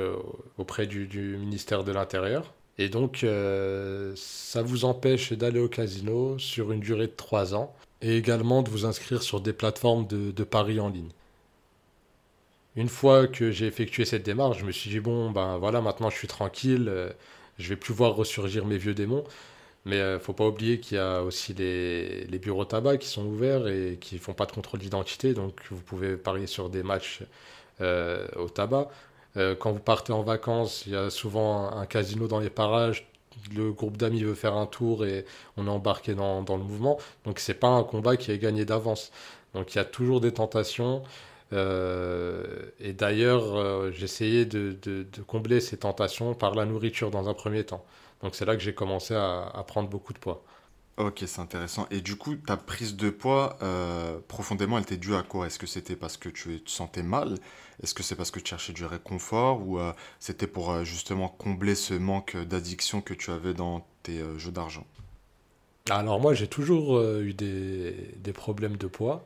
auprès 0.58 0.88
du, 0.88 1.38
ministère 1.38 1.84
de 1.84 1.92
l'Intérieur. 1.92 2.54
Et 2.78 2.88
donc, 2.88 3.26
ça 4.16 4.62
vous 4.62 4.86
empêche 4.86 5.34
d'aller 5.34 5.60
au 5.60 5.68
casino 5.68 6.40
sur 6.40 6.72
une 6.72 6.80
durée 6.80 7.08
de 7.08 7.14
trois 7.16 7.54
ans 7.54 7.76
et 8.06 8.18
également 8.18 8.62
de 8.62 8.70
vous 8.70 8.86
inscrire 8.86 9.24
sur 9.24 9.42
des 9.42 9.54
plateformes 9.54 10.06
de, 10.08 10.44
paris 10.44 10.80
en 10.80 10.90
ligne. 10.90 11.10
Une 12.76 12.90
fois 12.90 13.28
que 13.28 13.52
j'ai 13.52 13.68
effectué 13.68 14.06
cette 14.06 14.24
démarche, 14.24 14.60
je 14.60 14.66
me 14.66 14.72
suis 14.72 14.90
dit, 14.90 15.00
bon, 15.00 15.32
ben 15.32 15.58
voilà, 15.58 15.82
maintenant 15.82 16.10
je 16.10 16.18
suis 16.18 16.28
tranquille, 16.28 16.88
euh, 16.88 17.10
je 17.58 17.70
vais 17.70 17.78
plus 17.78 17.94
voir 17.94 18.16
ressurgir 18.16 18.66
mes 18.66 18.78
vieux 18.78 18.94
démons. 18.94 19.24
Mais 19.86 19.98
ne 19.98 20.02
euh, 20.02 20.20
faut 20.20 20.34
pas 20.34 20.48
oublier 20.48 20.80
qu'il 20.80 20.98
y 20.98 21.00
a 21.00 21.22
aussi 21.22 21.54
les, 21.54 22.40
bureaux 22.40 22.66
tabac 22.66 22.98
qui 22.98 23.08
sont 23.08 23.26
ouverts 23.26 23.68
et 23.68 23.98
qui 24.02 24.18
font 24.18 24.34
pas 24.34 24.46
de 24.46 24.52
contrôle 24.52 24.80
d'identité, 24.80 25.34
donc 25.34 25.62
vous 25.72 25.82
pouvez 25.82 26.18
parier 26.18 26.48
sur 26.48 26.70
des 26.70 26.84
matchs 26.84 27.22
euh, 27.82 28.28
au 28.38 28.50
tabac. 28.50 28.90
quand 29.60 29.72
vous 29.72 29.80
partez 29.80 30.14
en 30.14 30.24
vacances, 30.24 30.84
il 30.88 30.94
y 30.94 30.96
a 30.96 31.10
souvent 31.10 31.72
un 31.72 31.86
casino 31.86 32.28
dans 32.28 32.40
les 32.40 32.50
parages, 32.50 33.08
le 33.54 33.72
groupe 33.72 33.98
d'amis 33.98 34.24
veut 34.24 34.36
faire 34.36 34.56
un 34.56 34.66
tour 34.66 35.06
et 35.06 35.26
on 35.58 35.68
est 35.68 35.70
embarqué 35.70 36.16
dans, 36.16 36.42
le 36.42 36.64
mouvement. 36.64 36.98
Donc 37.26 37.40
c'est 37.40 37.54
pas 37.54 37.68
un 37.68 37.84
combat 37.84 38.18
qui 38.18 38.32
est 38.32 38.38
gagné 38.40 38.66
d'avance. 38.66 39.12
Donc 39.54 39.74
il 39.74 39.78
y 39.78 39.82
a 39.82 39.86
toujours 39.86 40.22
des 40.22 40.34
tentations. 40.34 41.04
Euh, 41.54 42.44
et 42.80 42.94
d'ailleurs, 42.94 43.56
euh, 43.56 43.92
j'essayais 43.92 44.46
de, 44.46 44.78
combler 45.28 45.62
ces 45.62 45.78
tentations 45.78 46.34
par 46.34 46.56
la 46.56 46.66
nourriture 46.66 47.12
dans 47.12 47.30
un 47.30 47.34
premier 47.34 47.64
temps. 47.64 47.86
Donc 48.26 48.36
c'est 48.36 48.46
là 48.46 48.56
que 48.56 48.62
j'ai 48.62 48.74
commencé 48.74 49.14
à 49.14 49.64
prendre 49.68 49.88
beaucoup 49.88 50.12
de 50.12 50.18
poids. 50.18 50.44
Ok, 50.98 51.24
c'est 51.28 51.42
intéressant. 51.42 51.88
Et 51.92 52.02
du 52.02 52.16
coup, 52.16 52.36
ta 52.36 52.58
prise 52.58 52.96
de 52.96 53.12
poids, 53.12 53.58
euh, 53.62 54.18
profondément, 54.30 54.80
elle 54.80 54.86
t'est 54.86 54.98
due 54.98 55.14
à 55.14 55.22
quoi? 55.22 55.46
Est-ce 55.46 55.60
que 55.60 55.68
c'était 55.68 55.96
parce 55.96 56.18
que 56.18 56.30
tu 56.30 56.62
te 56.62 56.72
sentais 56.72 57.04
mal? 57.04 57.38
Est-ce 57.84 57.94
que 57.94 58.02
c'est 58.02 58.16
parce 58.16 58.32
que 58.32 58.40
tu 58.40 58.50
cherchais 58.52 58.72
du 58.74 58.84
réconfort? 58.84 59.62
Ou 59.68 59.78
euh, 59.78 59.92
c'était 60.20 60.48
pour 60.48 60.72
euh, 60.72 60.84
justement 60.86 61.28
combler 61.28 61.76
ce 61.76 61.94
manque 61.94 62.36
d'addiction 62.36 63.02
que 63.02 63.14
tu 63.14 63.30
avais 63.30 63.54
dans 63.54 63.86
tes 64.02 64.24
jeux 64.40 64.54
d'argent? 64.54 64.88
Alors 65.92 66.20
moi, 66.20 66.34
j'ai 66.34 66.48
toujours 66.48 67.00
eu 67.02 67.36
des, 67.36 68.34
problèmes 68.34 68.78
de 68.78 68.88
poids. 68.88 69.24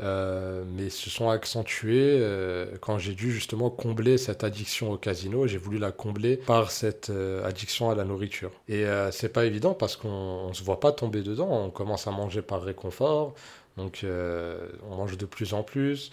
Euh, 0.00 0.62
mais 0.64 0.90
se 0.90 1.10
sont 1.10 1.28
accentués 1.28 2.20
euh, 2.20 2.76
quand 2.80 2.98
j'ai 2.98 3.14
dû 3.14 3.32
justement 3.32 3.68
combler 3.68 4.16
cette 4.16 4.44
addiction 4.44 4.92
au 4.92 4.96
casino. 4.96 5.48
J'ai 5.48 5.58
voulu 5.58 5.78
la 5.78 5.90
combler 5.90 6.36
par 6.36 6.70
cette 6.70 7.10
euh, 7.10 7.44
addiction 7.44 7.90
à 7.90 7.96
la 7.96 8.04
nourriture. 8.04 8.52
Et 8.68 8.84
c'est 9.10 9.32
pas 9.32 9.44
évident 9.44 9.74
parce 9.74 9.96
qu'on 9.96 10.52
se 10.52 10.62
voit 10.62 10.78
pas 10.80 10.92
tomber 10.92 11.22
dedans. 11.22 11.48
On 11.50 11.70
commence 11.70 12.06
à 12.06 12.12
manger 12.12 12.42
par 12.42 12.62
réconfort, 12.62 13.34
donc 13.76 14.04
on 14.04 14.96
mange 14.96 15.16
de 15.16 15.26
plus 15.26 15.52
en 15.54 15.62
plus. 15.62 16.10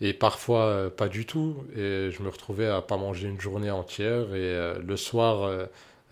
Et 0.00 0.14
parfois 0.14 0.90
pas 0.96 1.08
du 1.08 1.26
tout. 1.26 1.56
Et 1.76 2.10
je 2.10 2.22
me 2.22 2.28
retrouvais 2.28 2.68
à 2.68 2.80
pas 2.80 2.96
manger 2.96 3.28
une 3.28 3.40
journée 3.40 3.70
entière. 3.70 4.34
Et 4.34 4.78
le 4.80 4.96
soir, 4.96 5.50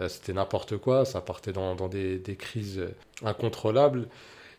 c'était 0.09 0.33
n'importe 0.33 0.77
quoi. 0.77 1.05
Ça 1.05 1.21
partait 1.21 1.53
dans, 1.53 1.75
des 1.89 2.37
crises 2.39 2.83
incontrôlables. 3.25 4.09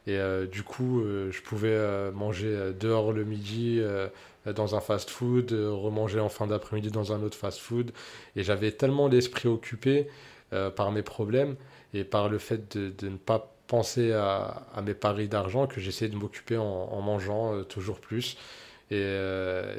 Et 0.07 0.17
euh, 0.17 0.47
du 0.47 0.63
coup, 0.63 1.01
euh, 1.01 1.29
je 1.31 1.41
pouvais 1.41 1.73
euh, 1.73 2.11
manger 2.13 2.71
dehors 2.79 3.11
le 3.11 3.25
midi 3.25 3.81
dans 4.45 4.75
un 4.75 4.79
fast-food, 4.79 5.51
remanger 5.51 6.21
en 6.21 6.29
fin 6.29 6.47
d'après-midi 6.47 6.89
dans 6.89 7.11
un 7.11 7.21
autre 7.21 7.37
fast-food. 7.37 7.91
Et 8.37 8.43
j'avais 8.43 8.71
tellement 8.71 9.09
l'esprit 9.09 9.49
occupé 9.49 10.07
par 10.77 10.91
mes 10.91 11.01
problèmes 11.01 11.57
et 11.93 12.05
par 12.05 12.29
le 12.29 12.37
fait 12.37 12.77
de, 12.77 13.09
ne 13.09 13.17
pas 13.17 13.53
penser 13.67 14.13
à, 14.13 14.63
mes 14.81 14.93
paris 14.93 15.27
d'argent 15.27 15.67
que 15.67 15.81
j'essayais 15.81 16.09
de 16.09 16.15
m'occuper 16.15 16.55
en, 16.55 17.01
mangeant 17.01 17.63
toujours 17.65 17.99
plus. 17.99 18.37
Et, 18.89 19.03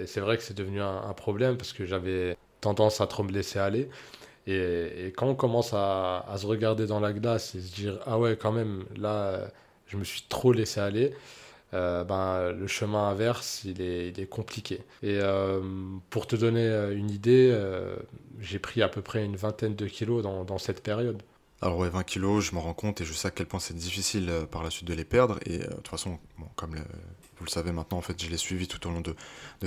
c'est 0.05 0.21
vrai 0.21 0.37
que 0.37 0.43
c'est 0.43 0.57
devenu 0.57 0.83
un, 0.83 1.15
problème 1.15 1.57
parce 1.57 1.73
que 1.73 1.87
j'avais 1.87 2.37
tendance 2.61 3.01
à 3.01 3.07
trop 3.07 3.23
me 3.23 3.33
laisser 3.33 3.59
aller. 3.59 3.89
Et, 4.47 5.07
et 5.07 5.13
quand 5.13 5.29
on 5.29 5.35
commence 5.35 5.73
à, 5.73 6.27
à, 6.29 6.37
se 6.37 6.45
regarder 6.45 6.87
dans 6.87 7.01
la 7.01 7.15
glace 7.15 7.55
et 7.55 7.61
se 7.63 7.75
dire 7.75 8.01
Ah 8.05 8.19
ouais, 8.19 8.37
quand 8.37 8.53
même, 8.53 8.85
là 8.97 9.49
je 9.89 9.97
me 9.97 10.05
suis 10.05 10.23
trop 10.29 10.53
laissé 10.53 10.81
aller, 10.81 11.13
euh, 11.75 12.05
ben, 12.05 12.53
le 12.53 12.67
chemin 12.67 13.09
inverse, 13.09 13.63
il 13.65 13.81
est, 13.83 14.09
il 14.09 14.21
est 14.21 14.27
compliqué. 14.27 14.81
Et 15.03 15.19
euh, 15.21 15.61
pour 16.11 16.27
te 16.27 16.37
donner 16.37 16.67
euh, 16.67 16.97
une 16.97 17.11
idée, 17.11 17.57
j'ai 18.41 18.59
pris 18.59 18.83
à 18.83 18.89
peu 18.89 19.03
près 19.03 19.25
une 19.25 19.37
vingtaine 19.37 19.75
de 19.75 19.87
kilos 19.87 20.23
dans, 20.23 20.45
dans 20.45 20.59
cette 20.59 20.83
période. 20.83 21.23
Alors 21.61 21.79
ouais, 21.79 21.89
20 21.89 22.05
kilos, 22.05 22.45
je 22.45 22.55
m'en 22.55 22.61
rends 22.61 22.75
compte 22.75 23.01
et 23.01 23.05
je 23.05 23.13
sais 23.13 23.29
à 23.29 23.31
quel 23.33 23.47
point 23.47 23.59
c'est 23.59 23.75
difficile 23.75 24.31
par 24.51 24.63
la 24.63 24.71
suite 24.71 24.87
de 24.87 24.95
les 24.95 25.05
perdre. 25.05 25.39
Et 25.45 25.59
de 25.59 25.75
toute 25.75 25.89
façon, 25.89 26.19
bon, 26.39 26.47
comme 26.55 26.77
le, 26.77 26.83
vous 27.39 27.45
le 27.45 27.51
savez 27.51 27.73
maintenant, 27.73 27.99
en 27.99 28.03
fait, 28.03 28.21
je 28.23 28.29
l'ai 28.29 28.37
suivi 28.37 28.67
tout 28.67 28.85
au 28.87 28.91
long 28.91 29.01
de, 29.01 29.15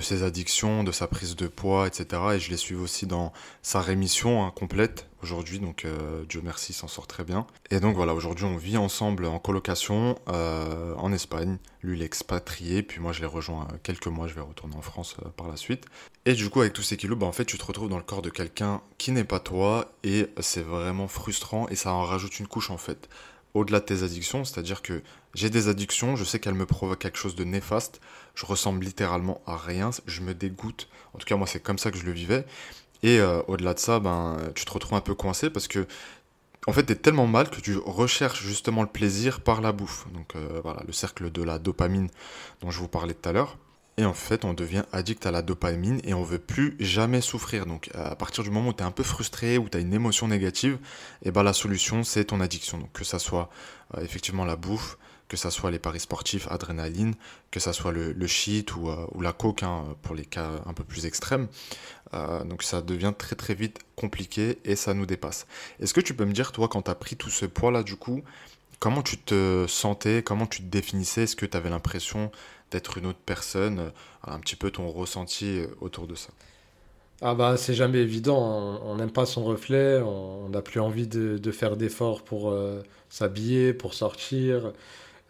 ses 0.01 0.23
addictions, 0.23 0.83
de 0.83 0.91
sa 0.91 1.07
prise 1.07 1.35
de 1.35 1.47
poids, 1.47 1.87
etc. 1.87 2.21
Et 2.33 2.39
je 2.39 2.49
l'ai 2.49 2.57
suivi 2.57 2.81
aussi 2.81 3.07
dans 3.07 3.31
sa 3.61 3.81
rémission 3.81 4.45
hein, 4.45 4.51
complète 4.53 5.07
aujourd'hui. 5.23 5.59
Donc, 5.59 5.85
euh, 5.85 6.23
Dieu 6.27 6.41
merci, 6.43 6.73
s'en 6.73 6.87
sort 6.87 7.07
très 7.07 7.23
bien. 7.23 7.47
Et 7.69 7.79
donc, 7.79 7.95
voilà, 7.95 8.13
aujourd'hui, 8.13 8.45
on 8.45 8.57
vit 8.57 8.77
ensemble 8.77 9.25
en 9.25 9.39
colocation 9.39 10.19
euh, 10.29 10.93
en 10.95 11.13
Espagne. 11.13 11.57
Lui, 11.81 11.97
il 11.97 12.01
est 12.01 12.05
expatrié, 12.05 12.83
puis 12.83 12.99
moi, 12.99 13.13
je 13.13 13.21
l'ai 13.21 13.27
rejoint 13.27 13.67
quelques 13.83 14.07
mois. 14.07 14.27
Je 14.27 14.33
vais 14.33 14.41
retourner 14.41 14.75
en 14.75 14.81
France 14.81 15.15
euh, 15.25 15.29
par 15.29 15.47
la 15.47 15.55
suite. 15.55 15.85
Et 16.25 16.33
du 16.33 16.49
coup, 16.49 16.61
avec 16.61 16.73
tous 16.73 16.83
ces 16.83 16.97
kilos, 16.97 17.17
bah, 17.17 17.25
en 17.25 17.31
fait, 17.31 17.45
tu 17.45 17.57
te 17.57 17.65
retrouves 17.65 17.89
dans 17.89 17.97
le 17.97 18.03
corps 18.03 18.21
de 18.21 18.29
quelqu'un 18.29 18.81
qui 18.97 19.11
n'est 19.11 19.23
pas 19.23 19.39
toi. 19.39 19.91
Et 20.03 20.27
c'est 20.39 20.63
vraiment 20.63 21.07
frustrant 21.07 21.67
et 21.69 21.75
ça 21.75 21.93
en 21.93 22.03
rajoute 22.03 22.39
une 22.39 22.47
couche, 22.47 22.69
en 22.69 22.77
fait 22.77 23.07
au-delà 23.53 23.79
de 23.79 23.85
tes 23.85 24.03
addictions, 24.03 24.45
c'est-à-dire 24.45 24.81
que 24.81 25.01
j'ai 25.33 25.49
des 25.49 25.67
addictions, 25.67 26.15
je 26.15 26.23
sais 26.23 26.39
qu'elles 26.39 26.53
me 26.53 26.65
provoquent 26.65 26.99
quelque 26.99 27.17
chose 27.17 27.35
de 27.35 27.43
néfaste, 27.43 28.01
je 28.35 28.45
ressemble 28.45 28.83
littéralement 28.83 29.41
à 29.45 29.57
rien, 29.57 29.91
je 30.05 30.21
me 30.21 30.33
dégoûte. 30.33 30.87
En 31.13 31.19
tout 31.19 31.25
cas, 31.25 31.35
moi, 31.35 31.47
c'est 31.47 31.61
comme 31.61 31.77
ça 31.77 31.91
que 31.91 31.97
je 31.97 32.05
le 32.05 32.11
vivais. 32.11 32.45
Et 33.03 33.19
euh, 33.19 33.41
au-delà 33.47 33.73
de 33.73 33.79
ça, 33.79 33.99
ben, 33.99 34.37
tu 34.55 34.65
te 34.65 34.71
retrouves 34.71 34.97
un 34.97 35.01
peu 35.01 35.15
coincé 35.15 35.49
parce 35.49 35.67
que, 35.67 35.87
en 36.67 36.73
fait, 36.73 36.85
tu 36.85 36.93
es 36.93 36.95
tellement 36.95 37.27
mal 37.27 37.49
que 37.49 37.59
tu 37.59 37.77
recherches 37.77 38.43
justement 38.43 38.83
le 38.83 38.87
plaisir 38.87 39.41
par 39.41 39.61
la 39.61 39.71
bouffe. 39.71 40.05
Donc 40.13 40.35
euh, 40.35 40.61
voilà, 40.63 40.83
le 40.85 40.93
cercle 40.93 41.31
de 41.31 41.43
la 41.43 41.57
dopamine 41.57 42.09
dont 42.61 42.69
je 42.69 42.79
vous 42.79 42.87
parlais 42.87 43.13
tout 43.13 43.27
à 43.27 43.31
l'heure. 43.31 43.57
Et 43.97 44.05
en 44.05 44.13
fait, 44.13 44.45
on 44.45 44.53
devient 44.53 44.83
addict 44.93 45.25
à 45.25 45.31
la 45.31 45.41
dopamine 45.41 45.99
et 46.03 46.13
on 46.13 46.23
veut 46.23 46.39
plus 46.39 46.75
jamais 46.79 47.21
souffrir. 47.21 47.65
Donc, 47.65 47.89
à 47.93 48.15
partir 48.15 48.43
du 48.43 48.49
moment 48.49 48.69
où 48.69 48.73
tu 48.73 48.81
es 48.81 48.85
un 48.85 48.91
peu 48.91 49.03
frustré, 49.03 49.57
où 49.57 49.67
tu 49.67 49.77
as 49.77 49.81
une 49.81 49.93
émotion 49.93 50.27
négative, 50.27 50.79
et 51.21 51.27
eh 51.27 51.31
ben, 51.31 51.43
la 51.43 51.53
solution, 51.53 52.03
c'est 52.03 52.25
ton 52.25 52.39
addiction. 52.39 52.77
Donc, 52.77 52.91
que 52.93 53.03
ça 53.03 53.19
soit 53.19 53.49
euh, 53.97 54.01
effectivement 54.01 54.45
la 54.45 54.55
bouffe, 54.55 54.97
que 55.31 55.37
ça 55.37 55.49
soit 55.49 55.71
les 55.71 55.79
paris 55.79 56.01
sportifs, 56.01 56.45
adrénaline, 56.51 57.15
que 57.51 57.61
ça 57.61 57.71
soit 57.71 57.93
le, 57.93 58.27
shit 58.27 58.75
ou, 58.75 58.89
euh, 58.89 59.07
ou 59.13 59.21
la 59.21 59.31
coke 59.31 59.63
hein, 59.63 59.85
pour 60.01 60.13
les 60.13 60.25
cas 60.25 60.49
un 60.65 60.73
peu 60.73 60.83
plus 60.83 61.05
extrêmes. 61.05 61.47
Euh, 62.13 62.43
donc, 62.43 62.63
ça 62.63 62.81
devient 62.81 63.13
très 63.17 63.37
très 63.37 63.53
vite 63.53 63.79
compliqué 63.95 64.57
et 64.65 64.75
ça 64.75 64.93
nous 64.93 65.05
dépasse. 65.05 65.47
Est-ce 65.79 65.93
que 65.93 66.01
tu 66.01 66.13
peux 66.13 66.25
me 66.25 66.33
dire, 66.33 66.51
toi, 66.51 66.67
quand 66.67 66.81
tu 66.81 66.91
as 66.91 66.95
pris 66.95 67.15
tout 67.15 67.29
ce 67.29 67.45
poids-là, 67.45 67.83
du 67.83 67.95
coup, 67.95 68.23
comment 68.79 69.01
tu 69.01 69.17
te 69.17 69.67
sentais, 69.69 70.21
comment 70.21 70.47
tu 70.47 70.63
te 70.63 70.67
définissais? 70.67 71.23
Est-ce 71.23 71.37
que 71.37 71.45
tu 71.45 71.55
avais 71.55 71.69
l'impression 71.69 72.29
d'être 72.69 72.97
une 72.97 73.05
autre 73.05 73.21
personne, 73.25 73.79
euh, 73.79 73.89
un 74.27 74.39
petit 74.39 74.57
peu 74.57 74.69
ton 74.69 74.89
ressenti 74.89 75.61
autour 75.79 76.07
de 76.07 76.15
ça? 76.15 76.31
Ah 77.21 77.35
bah 77.35 77.55
c'est 77.55 77.75
jamais 77.75 77.99
évident, 77.99 78.81
on 78.83 78.95
n'aime 78.95 79.11
pas 79.11 79.27
son 79.27 79.43
reflet, 79.45 80.01
on 80.01 80.49
n'a 80.49 80.63
plus 80.63 80.79
envie 80.79 81.05
de, 81.05 81.51
faire 81.51 81.77
d'efforts 81.77 82.23
pour 82.23 82.51
s'habiller, 83.09 83.75
pour 83.75 83.93
sortir, 83.93 84.73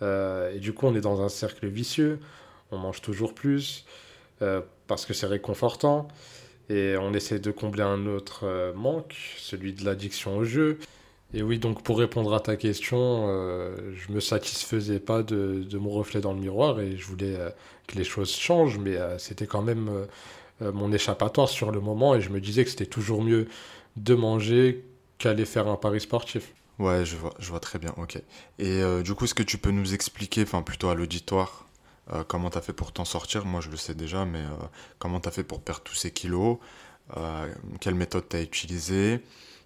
et 0.01 0.59
du 0.59 0.73
coup 0.73 0.87
on 0.87 0.95
est 0.95 1.01
dans 1.01 1.21
un 1.21 1.29
cercle 1.29 1.67
vicieux, 1.67 2.19
on 2.71 2.77
mange 2.77 3.01
toujours 3.01 3.33
plus, 3.33 3.85
parce 4.87 5.05
que 5.05 5.13
c'est 5.13 5.27
réconfortant, 5.27 6.07
et 6.69 6.95
on 6.97 7.13
essaie 7.13 7.39
de 7.39 7.51
combler 7.51 7.83
un 7.83 8.05
autre 8.07 8.73
manque, 8.75 9.15
celui 9.37 9.73
de 9.73 9.85
l'addiction 9.85 10.37
au 10.37 10.43
jeu, 10.43 10.79
et 11.33 11.43
oui, 11.43 11.59
donc 11.59 11.81
pour 11.81 11.97
répondre 11.97 12.33
à 12.33 12.41
ta 12.41 12.57
question, 12.57 13.27
euh, 13.29 13.93
je 13.95 14.11
me 14.11 14.19
satisfaisais 14.19 14.99
pas 14.99 15.23
de, 15.23 15.65
mon 15.77 15.89
reflet 15.89 16.19
dans 16.19 16.33
le 16.33 16.39
miroir 16.39 16.81
et 16.81 16.97
je 16.97 17.05
voulais 17.05 17.35
euh, 17.37 17.49
que 17.87 17.97
les 17.97 18.03
choses 18.03 18.31
changent, 18.31 18.77
mais 18.77 18.97
euh, 18.97 19.17
c'était 19.17 19.47
quand 19.47 19.61
même 19.61 19.89
euh, 20.61 20.71
mon 20.73 20.91
échappatoire 20.91 21.47
sur 21.47 21.71
le 21.71 21.79
moment 21.79 22.15
et 22.15 22.21
je 22.21 22.29
me 22.29 22.41
disais 22.41 22.65
que 22.65 22.69
c'était 22.69 22.85
toujours 22.85 23.23
mieux 23.23 23.47
de 23.95 24.13
manger 24.13 24.83
qu'aller 25.19 25.45
faire 25.45 25.67
un 25.69 25.77
pari 25.77 26.01
sportif. 26.01 26.53
Ouais, 26.81 27.05
je 27.05 27.15
vois, 27.15 27.33
je 27.39 27.49
vois 27.49 27.59
très 27.59 27.79
bien, 27.79 27.93
ok. 27.97 28.19
Et 28.57 28.81
du 29.03 29.13
coup, 29.13 29.25
est-ce 29.25 29.35
que 29.35 29.43
tu 29.43 29.57
peux 29.57 29.71
nous 29.71 29.93
expliquer, 29.93 30.43
enfin 30.43 30.61
plutôt 30.63 30.89
à 30.89 30.95
l'auditoire, 30.95 31.67
comment 32.27 32.49
tu 32.49 32.57
as 32.57 32.61
fait 32.61 32.73
pour 32.73 32.91
t'en 32.91 33.05
sortir? 33.05 33.45
Moi, 33.45 33.61
je 33.61 33.69
le 33.69 33.77
sais 33.77 33.93
déjà, 33.93 34.25
mais 34.25 34.43
comment 34.99 35.19
tu 35.19 35.27
as 35.29 35.31
fait 35.31 35.43
pour 35.43 35.61
perdre 35.61 35.81
tous 35.83 35.95
ces 35.95 36.11
kilos? 36.11 36.57
Quelle 37.79 37.95
méthode 37.95 38.27
tu 38.29 38.37
as 38.37 38.41
utilisée? 38.41 39.21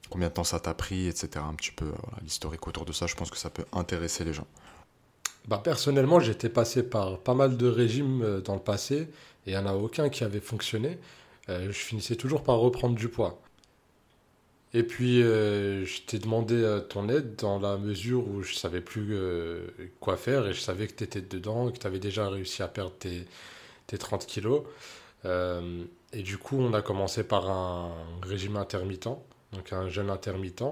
Combien 0.10 0.28
de 0.28 0.34
temps 0.34 0.44
ça 0.44 0.60
t'a 0.60 0.74
pris, 0.74 1.08
etc. 1.08 1.30
Un 1.50 1.54
petit 1.56 1.72
peu 1.72 1.92
l'historique 2.22 2.68
autour 2.68 2.86
de 2.86 2.92
ça, 2.92 3.08
je 3.08 3.16
pense 3.16 3.32
que 3.32 3.38
ça 3.38 3.50
peut 3.50 3.66
intéresser 3.72 4.24
les 4.26 4.34
gens. 4.34 4.48
Bah, 5.48 5.62
personnellement, 5.64 6.20
j'étais 6.20 6.50
passé 6.50 6.84
par 6.84 7.20
pas 7.20 7.34
mal 7.36 7.56
de 7.56 7.68
régimes 7.68 8.22
euh, 8.24 8.42
dans 8.42 8.56
le 8.56 8.62
passé 8.62 9.08
et 9.46 9.52
il 9.52 9.52
n'y 9.52 9.58
en 9.58 9.68
a 9.68 9.74
aucun 9.74 10.10
qui 10.10 10.24
avait 10.24 10.40
fonctionné. 10.42 10.98
Euh, 11.50 11.68
je 11.68 11.78
finissais 11.78 12.16
toujours 12.16 12.44
par 12.44 12.58
reprendre 12.58 12.96
du 12.96 13.10
poids. 13.10 13.40
Et 14.76 14.84
puis, 14.84 15.24
euh, 15.24 15.86
je 15.86 16.02
t'ai 16.02 16.20
demandé 16.20 16.80
ton 16.90 17.10
aide 17.10 17.36
dans 17.38 17.60
la 17.60 17.78
mesure 17.78 18.28
où 18.28 18.44
je 18.44 18.54
savais 18.54 18.82
plus 18.82 19.18
quoi 20.00 20.18
faire 20.18 20.48
et 20.48 20.54
je 20.54 20.60
savais 20.60 20.88
que 20.88 20.94
tu 20.94 21.04
étais 21.04 21.22
dedans, 21.22 21.72
que 21.72 21.80
tu 21.80 21.88
avais 21.88 22.00
déjà 22.00 22.30
réussi 22.30 22.62
à 22.62 22.68
perdre 22.68 22.94
tes, 23.00 23.26
tes 23.88 23.98
30 23.98 24.26
kilos. 24.26 24.64
et 25.26 26.22
du 26.24 26.38
coup, 26.38 26.58
on 26.60 26.74
a 26.74 26.82
commencé 26.82 27.24
par 27.24 27.50
un 27.50 27.94
régime 28.22 28.58
intermittent 28.58 29.10
donc 29.56 29.74
un 29.74 29.90
jeûne 29.90 30.10
intermittent. 30.10 30.64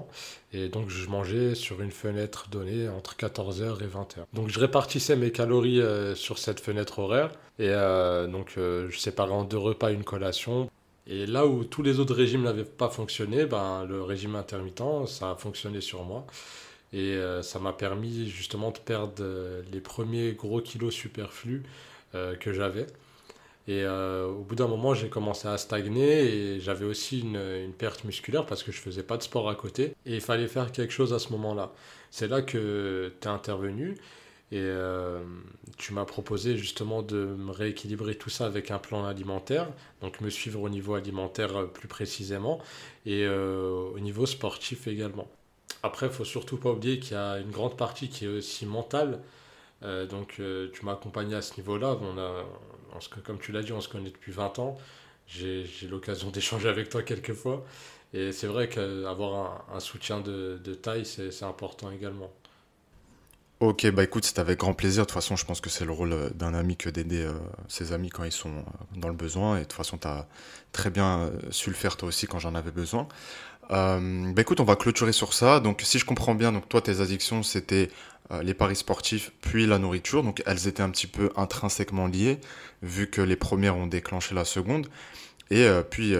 Et 0.52 0.68
donc 0.68 0.88
je 0.88 1.08
mangeais 1.08 1.54
sur 1.54 1.80
une 1.80 1.90
fenêtre 1.90 2.48
donnée 2.50 2.88
entre 2.88 3.16
14h 3.16 3.82
et 3.82 3.86
20h. 3.86 4.24
Donc 4.32 4.48
je 4.48 4.60
répartissais 4.60 5.16
mes 5.16 5.32
calories 5.32 5.80
euh, 5.80 6.14
sur 6.14 6.38
cette 6.38 6.60
fenêtre 6.60 6.98
horaire. 7.00 7.30
Et 7.58 7.68
euh, 7.70 8.26
donc 8.26 8.54
euh, 8.56 8.88
je 8.90 8.98
séparais 8.98 9.32
en 9.32 9.44
deux 9.44 9.58
repas 9.58 9.90
une 9.90 10.04
collation. 10.04 10.70
Et 11.06 11.26
là 11.26 11.46
où 11.46 11.64
tous 11.64 11.82
les 11.82 12.00
autres 12.00 12.14
régimes 12.14 12.42
n'avaient 12.42 12.64
pas 12.64 12.88
fonctionné, 12.88 13.46
ben, 13.46 13.84
le 13.84 14.02
régime 14.02 14.36
intermittent, 14.36 15.06
ça 15.06 15.32
a 15.32 15.36
fonctionné 15.36 15.80
sur 15.80 16.04
moi. 16.04 16.26
Et 16.92 17.18
ça 17.42 17.58
m'a 17.58 17.72
permis 17.72 18.28
justement 18.28 18.70
de 18.70 18.78
perdre 18.78 19.24
les 19.72 19.80
premiers 19.80 20.32
gros 20.32 20.60
kilos 20.60 20.94
superflus 20.94 21.64
que 22.12 22.52
j'avais. 22.52 22.86
Et 23.66 23.82
euh, 23.82 24.26
au 24.26 24.42
bout 24.42 24.56
d'un 24.56 24.68
moment, 24.68 24.92
j'ai 24.92 25.08
commencé 25.08 25.48
à 25.48 25.56
stagner 25.56 26.24
et 26.24 26.60
j'avais 26.60 26.84
aussi 26.84 27.20
une, 27.20 27.72
perte 27.78 28.04
musculaire 28.04 28.44
parce 28.44 28.62
que 28.62 28.72
je 28.72 28.78
faisais 28.78 29.02
pas 29.02 29.16
de 29.16 29.22
sport 29.22 29.48
à 29.48 29.54
côté. 29.54 29.94
Et 30.04 30.16
il 30.16 30.20
fallait 30.20 30.48
faire 30.48 30.70
quelque 30.70 30.92
chose 30.92 31.14
à 31.14 31.18
ce 31.18 31.30
moment-là. 31.32 31.72
C'est 32.10 32.28
là 32.28 32.42
que 32.42 33.12
tu 33.20 33.26
es 33.26 33.30
intervenu 33.30 33.96
et 34.54 34.58
euh, 34.60 35.18
tu 35.78 35.94
m'as 35.94 36.04
proposé 36.04 36.56
justement 36.56 37.02
de 37.02 37.36
rééquilibrer 37.48 38.14
tout 38.14 38.30
ça 38.30 38.46
avec 38.46 38.70
un 38.70 38.78
plan 38.78 39.04
alimentaire, 39.04 39.66
donc 40.00 40.20
me 40.20 40.30
suivre 40.30 40.62
au 40.62 40.68
niveau 40.68 40.94
alimentaire 40.94 41.56
euh, 41.56 41.66
plus 41.66 41.88
précisément 41.88 42.60
et 43.04 43.26
au 43.26 43.98
niveau 43.98 44.26
sportif 44.26 44.86
également. 44.86 45.28
Après, 45.82 46.06
il 46.06 46.12
faut 46.12 46.24
surtout 46.24 46.56
pas 46.56 46.70
oublier 46.70 47.00
qu'il 47.00 47.14
y 47.14 47.16
a 47.16 47.38
une 47.38 47.50
grande 47.50 47.76
partie 47.76 48.08
qui 48.08 48.26
est 48.26 48.28
aussi 48.28 48.64
mentale. 48.64 49.20
donc 49.82 50.40
tu 50.72 50.84
m'as 50.84 50.92
accompagné 50.92 51.34
à 51.34 51.42
ce 51.42 51.56
niveau-là. 51.56 51.98
On 52.00 52.16
a, 52.16 52.46
comme 53.24 53.38
tu 53.38 53.52
l'as 53.52 53.62
dit, 53.62 53.72
on 53.72 53.82
se 53.82 53.88
connaît 53.88 54.10
depuis 54.10 54.32
20 54.32 54.58
ans. 54.58 54.78
J'ai 55.26 55.66
l'occasion 55.90 56.30
d'échanger 56.30 56.68
avec 56.68 56.88
toi 56.88 57.02
quelques 57.02 57.34
fois. 57.34 57.66
Et 58.14 58.32
c'est 58.32 58.46
vrai 58.46 58.68
qu'avoir 58.70 59.66
un, 59.74 59.80
soutien 59.80 60.20
de 60.20 60.74
taille, 60.74 61.04
c'est 61.04 61.42
important 61.42 61.90
également. 61.90 62.32
Ok, 63.60 63.88
bah 63.92 64.02
écoute, 64.02 64.24
c'est 64.24 64.40
avec 64.40 64.58
grand 64.58 64.74
plaisir. 64.74 65.04
De 65.04 65.06
toute 65.06 65.14
façon, 65.14 65.36
je 65.36 65.44
pense 65.44 65.60
que 65.60 65.70
c'est 65.70 65.84
le 65.84 65.92
rôle 65.92 66.12
euh, 66.12 66.28
d'un 66.30 66.54
ami 66.54 66.76
que 66.76 66.90
d'aider 66.90 67.22
euh, 67.22 67.32
ses 67.68 67.92
amis 67.92 68.10
quand 68.10 68.24
ils 68.24 68.32
sont 68.32 68.50
euh, 68.50 68.62
dans 68.96 69.08
le 69.08 69.14
besoin. 69.14 69.56
Et 69.56 69.60
de 69.60 69.64
toute 69.64 69.74
façon, 69.74 69.96
tu 69.96 70.08
as 70.08 70.26
très 70.72 70.90
bien 70.90 71.30
su 71.50 71.70
le 71.70 71.76
faire 71.76 71.96
toi 71.96 72.08
aussi 72.08 72.26
quand 72.26 72.40
j'en 72.40 72.56
avais 72.56 72.72
besoin. 72.72 73.06
bah 73.70 73.98
écoute, 74.38 74.58
on 74.60 74.64
va 74.64 74.74
clôturer 74.76 75.12
sur 75.12 75.32
ça. 75.32 75.60
Donc, 75.60 75.82
si 75.82 75.98
je 76.00 76.04
comprends 76.04 76.34
bien, 76.34 76.50
donc 76.52 76.68
toi, 76.68 76.80
tes 76.82 77.00
addictions, 77.00 77.42
c'était 77.44 77.90
les 78.42 78.54
paris 78.54 78.76
sportifs, 78.76 79.30
puis 79.40 79.66
la 79.66 79.78
nourriture. 79.78 80.24
Donc, 80.24 80.42
elles 80.46 80.66
étaient 80.66 80.82
un 80.82 80.90
petit 80.90 81.06
peu 81.06 81.30
intrinsèquement 81.36 82.08
liées, 82.08 82.40
vu 82.82 83.08
que 83.08 83.20
les 83.20 83.36
premières 83.36 83.76
ont 83.76 83.86
déclenché 83.86 84.34
la 84.34 84.44
seconde. 84.44 84.88
Et 85.50 85.68
puis, 85.90 86.14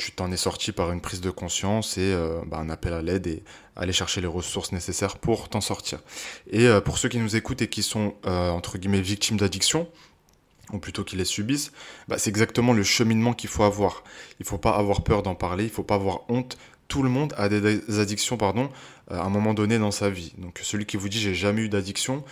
tu 0.00 0.12
t'en 0.12 0.32
es 0.32 0.36
sorti 0.38 0.72
par 0.72 0.92
une 0.92 1.02
prise 1.02 1.20
de 1.20 1.28
conscience 1.28 1.98
et 1.98 2.12
euh, 2.14 2.40
bah, 2.46 2.56
un 2.56 2.70
appel 2.70 2.94
à 2.94 3.02
l'aide 3.02 3.26
et 3.26 3.42
aller 3.76 3.92
chercher 3.92 4.22
les 4.22 4.26
ressources 4.26 4.72
nécessaires 4.72 5.18
pour 5.18 5.50
t'en 5.50 5.60
sortir. 5.60 5.98
Et 6.50 6.66
euh, 6.66 6.80
pour 6.80 6.96
ceux 6.96 7.10
qui 7.10 7.18
nous 7.18 7.36
écoutent 7.36 7.60
et 7.60 7.68
qui 7.68 7.82
sont 7.82 8.14
euh, 8.24 8.48
entre 8.48 8.78
guillemets 8.78 9.02
victimes 9.02 9.36
d'addiction, 9.36 9.88
ou 10.72 10.78
plutôt 10.78 11.04
qui 11.04 11.16
les 11.16 11.26
subissent, 11.26 11.72
bah, 12.08 12.16
c'est 12.16 12.30
exactement 12.30 12.72
le 12.72 12.82
cheminement 12.82 13.34
qu'il 13.34 13.50
faut 13.50 13.62
avoir. 13.62 14.02
Il 14.38 14.44
ne 14.44 14.46
faut 14.46 14.56
pas 14.56 14.70
avoir 14.70 15.02
peur 15.02 15.22
d'en 15.22 15.34
parler, 15.34 15.64
il 15.64 15.70
ne 15.70 15.72
faut 15.72 15.82
pas 15.82 15.96
avoir 15.96 16.22
honte. 16.30 16.56
Tout 16.88 17.02
le 17.02 17.10
monde 17.10 17.34
a 17.36 17.50
des 17.50 18.00
addictions 18.00 18.38
pardon, 18.38 18.70
à 19.10 19.20
un 19.20 19.28
moment 19.28 19.52
donné 19.52 19.78
dans 19.78 19.90
sa 19.90 20.08
vie. 20.08 20.32
Donc 20.38 20.60
celui 20.62 20.86
qui 20.86 20.96
vous 20.96 21.10
dit 21.10 21.20
j'ai 21.20 21.34
jamais 21.34 21.60
eu 21.60 21.68
d'addiction, 21.68 22.24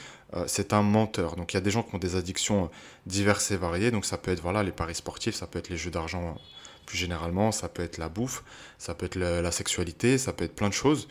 c'est 0.49 0.73
un 0.73 0.83
menteur. 0.83 1.37
Donc 1.37 1.53
il 1.53 1.57
y 1.57 1.59
a 1.59 1.61
des 1.61 1.71
gens 1.71 1.85
qui 1.85 1.95
ont 1.95 1.99
des 1.99 2.17
addictions 2.17 2.69
diverses 3.07 3.53
et 3.53 3.57
variées. 3.57 3.93
Donc 3.93 4.05
ça 4.05 4.19
peut 4.19 4.33
être 4.33 4.43
voilà 4.43 4.65
les 4.65 4.73
paris 4.73 4.97
sportifs, 4.97 5.37
ça 5.37 5.47
peut 5.47 5.61
être 5.61 5.69
les 5.69 5.77
jeux 5.77 5.93
d'argent 5.93 6.37
plus 6.89 6.97
généralement, 6.97 7.53
ça 7.53 7.69
peut 7.69 7.83
être 7.83 7.99
la 7.99 8.09
bouffe, 8.09 8.43
ça 8.79 8.95
peut 8.95 9.05
être 9.05 9.17
la 9.19 9.53
sexualité, 9.53 10.17
ça 10.17 10.33
peut 10.33 10.45
être 10.45 10.57
plein 10.57 10.71
de 10.71 10.75
choses. 10.75 11.07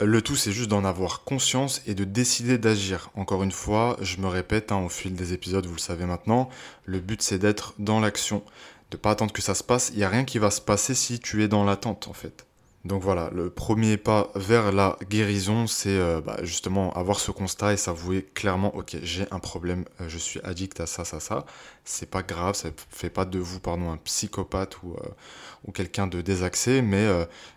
Le 0.00 0.20
tout, 0.22 0.34
c'est 0.34 0.50
juste 0.50 0.68
d'en 0.68 0.84
avoir 0.84 1.22
conscience 1.22 1.82
et 1.86 1.94
de 1.94 2.04
décider 2.04 2.58
d'agir. 2.58 3.10
Encore 3.14 3.44
une 3.44 3.52
fois, 3.52 3.96
je 4.00 4.16
me 4.16 4.26
répète, 4.26 4.72
hein, 4.72 4.78
au 4.78 4.88
fil 4.88 5.14
des 5.14 5.32
épisodes, 5.32 5.66
vous 5.66 5.74
le 5.74 5.80
savez 5.80 6.04
maintenant, 6.04 6.48
le 6.84 6.98
but 6.98 7.22
c'est 7.22 7.38
d'être 7.38 7.74
dans 7.78 8.00
l'action, 8.00 8.42
de 8.90 8.96
pas 8.96 9.12
attendre 9.12 9.32
que 9.32 9.42
ça 9.42 9.54
se 9.54 9.62
passe. 9.62 9.90
Il 9.92 9.98
n'y 9.98 10.04
a 10.04 10.08
rien 10.08 10.24
qui 10.24 10.38
va 10.38 10.50
se 10.50 10.60
passer 10.60 10.94
si 10.96 11.20
tu 11.20 11.44
es 11.44 11.48
dans 11.48 11.64
l'attente, 11.64 12.08
en 12.08 12.12
fait. 12.12 12.44
Donc 12.86 13.02
voilà, 13.02 13.28
le 13.34 13.50
premier 13.50 13.98
pas 13.98 14.30
vers 14.34 14.72
la 14.72 14.96
guérison, 15.10 15.66
c'est 15.66 15.90
euh, 15.90 16.22
bah, 16.22 16.38
justement 16.44 16.94
avoir 16.94 17.20
ce 17.20 17.30
constat 17.30 17.74
et 17.74 17.76
s'avouer 17.76 18.22
clairement, 18.34 18.74
ok, 18.74 18.96
j'ai 19.02 19.26
un 19.30 19.38
problème, 19.38 19.84
euh, 20.00 20.08
je 20.08 20.16
suis 20.16 20.40
addict 20.44 20.80
à 20.80 20.86
ça, 20.86 21.04
ça, 21.04 21.20
ça. 21.20 21.44
C'est 21.84 22.08
pas 22.08 22.22
grave, 22.22 22.54
ça 22.54 22.70
fait 22.88 23.10
pas 23.10 23.26
de 23.26 23.38
vous, 23.38 23.60
pardon, 23.60 23.92
un 23.92 23.98
psychopathe 23.98 24.82
ou, 24.82 24.94
euh, 24.94 25.72
quelqu'un 25.74 26.06
de 26.06 26.22
désaxé, 26.22 26.80
mais, 26.80 27.06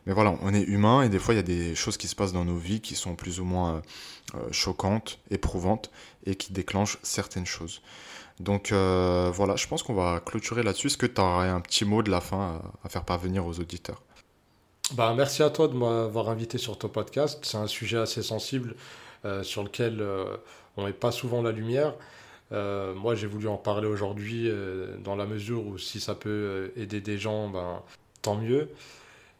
mais 0.06 0.14
voilà, 0.14 0.36
on 0.42 0.54
est 0.54 0.62
humain 0.64 1.04
et 1.04 1.10
des 1.10 1.20
fois 1.20 1.34
il 1.34 1.38
y 1.38 1.40
a 1.40 1.44
des 1.44 1.74
choses 1.74 1.98
qui 1.98 2.08
se 2.08 2.16
passent 2.16 2.34
dans 2.34 2.46
nos 2.46 2.58
vies 2.58 2.82
qui 2.82 2.96
sont 2.96 3.16
plus 3.16 3.40
ou 3.40 3.46
moins 3.46 3.82
choquantes, 4.52 5.20
éprouvantes 5.32 5.90
et 6.26 6.36
qui 6.36 6.54
déclenchent 6.54 7.00
certaines 7.02 7.46
choses. 7.46 7.82
Donc 8.40 8.72
voilà, 8.72 9.56
je 9.56 9.68
pense 9.68 9.84
qu'on 9.84 9.96
va 9.96 10.22
clôturer 10.24 10.64
là-dessus. 10.64 10.88
Est-ce 10.88 10.98
que 10.98 11.06
tu 11.06 11.22
aurais 11.22 11.50
un 11.50 11.62
petit 11.62 11.86
mot 11.86 12.04
de 12.04 12.12
la 12.12 12.22
fin 12.22 12.62
à 12.84 12.90
faire 12.90 13.06
parvenir 13.06 13.46
aux 13.46 13.60
auditeurs? 13.60 14.02
Bah, 14.92 15.14
merci 15.16 15.44
à 15.44 15.50
toi 15.50 15.68
de 15.68 15.74
m'avoir 15.74 16.30
invité 16.30 16.58
sur 16.58 16.78
ton 16.78 16.90
podcast. 16.90 17.40
C'est 17.44 17.58
un 17.58 17.68
sujet 17.68 17.98
assez 17.98 18.22
sensible 18.22 18.76
sur 19.44 19.64
lequel 19.64 20.06
on 20.76 20.84
met 20.84 20.92
pas 20.92 21.12
souvent 21.12 21.42
la 21.42 21.52
lumière. 21.52 21.94
moi, 22.52 23.16
j'ai 23.16 23.28
voulu 23.28 23.48
en 23.48 23.56
parler 23.56 23.88
aujourd'hui 23.88 24.52
dans 25.00 25.16
la 25.16 25.26
mesure 25.26 25.66
où 25.66 25.78
si 25.78 26.02
ça 26.02 26.16
peut 26.16 26.74
aider 26.76 27.00
des 27.00 27.18
gens, 27.18 27.50
ben, 27.50 27.82
tant 28.22 28.36
mieux. 28.36 28.70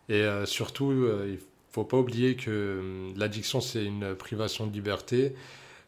Et 0.08 0.26
surtout, 0.46 1.08
il 1.28 1.40
faut 1.74 1.84
pas 1.84 1.98
oublier 1.98 2.36
que 2.36 2.80
hum, 2.80 3.14
l'addiction, 3.18 3.60
c'est 3.60 3.84
une 3.84 4.16
privation 4.16 4.68
de 4.68 4.72
liberté. 4.72 5.36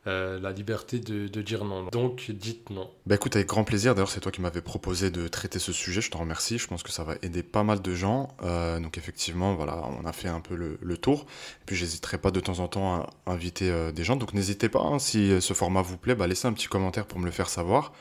Euh, 0.07 0.39
la 0.39 0.51
liberté 0.51 0.99
de, 0.99 1.27
dire 1.41 1.65
non. 1.65 1.85
Donc 1.91 2.29
dites 2.29 2.69
non. 2.69 2.91
Bah 3.07 3.15
écoute, 3.15 3.35
avec 3.35 3.47
grand 3.47 3.63
plaisir. 3.63 3.95
D'ailleurs, 3.95 4.11
c'est 4.11 4.19
toi 4.19 4.31
qui 4.31 4.39
m'avais 4.39 4.61
proposé 4.61 5.09
de 5.09 5.27
traiter 5.27 5.57
ce 5.57 5.73
sujet. 5.73 5.99
Je 5.99 6.11
te 6.11 6.17
remercie. 6.17 6.59
Je 6.59 6.67
pense 6.67 6.83
que 6.83 6.91
ça 6.91 7.03
va 7.03 7.15
aider 7.23 7.41
pas 7.41 7.63
mal 7.63 7.81
de 7.81 7.95
gens. 7.95 8.35
Euh, 8.43 8.79
donc 8.79 8.99
effectivement, 8.99 9.55
voilà, 9.55 9.81
on 9.99 10.05
a 10.05 10.13
fait 10.13 10.27
un 10.27 10.41
peu 10.41 10.55
le, 10.55 10.97
tour. 10.97 11.21
Et 11.21 11.65
puis 11.65 11.75
j'hésiterai 11.75 12.19
pas 12.19 12.29
de 12.29 12.39
temps 12.39 12.59
en 12.59 12.67
temps 12.67 12.95
à 12.95 13.09
inviter 13.31 13.71
euh, 13.71 13.91
des 13.91 14.03
gens. 14.03 14.15
Donc 14.15 14.33
n'hésitez 14.33 14.69
pas, 14.69 14.81
hein, 14.81 14.99
si 14.99 15.41
ce 15.41 15.53
format 15.53 15.81
vous 15.81 15.97
plaît, 15.97 16.13
bah, 16.13 16.27
laissez 16.27 16.47
un 16.47 16.53
petit 16.53 16.67
commentaire 16.67 17.07
pour 17.07 17.19
me 17.19 17.25
le 17.25 17.31
faire 17.31 17.49
savoir. 17.49 17.91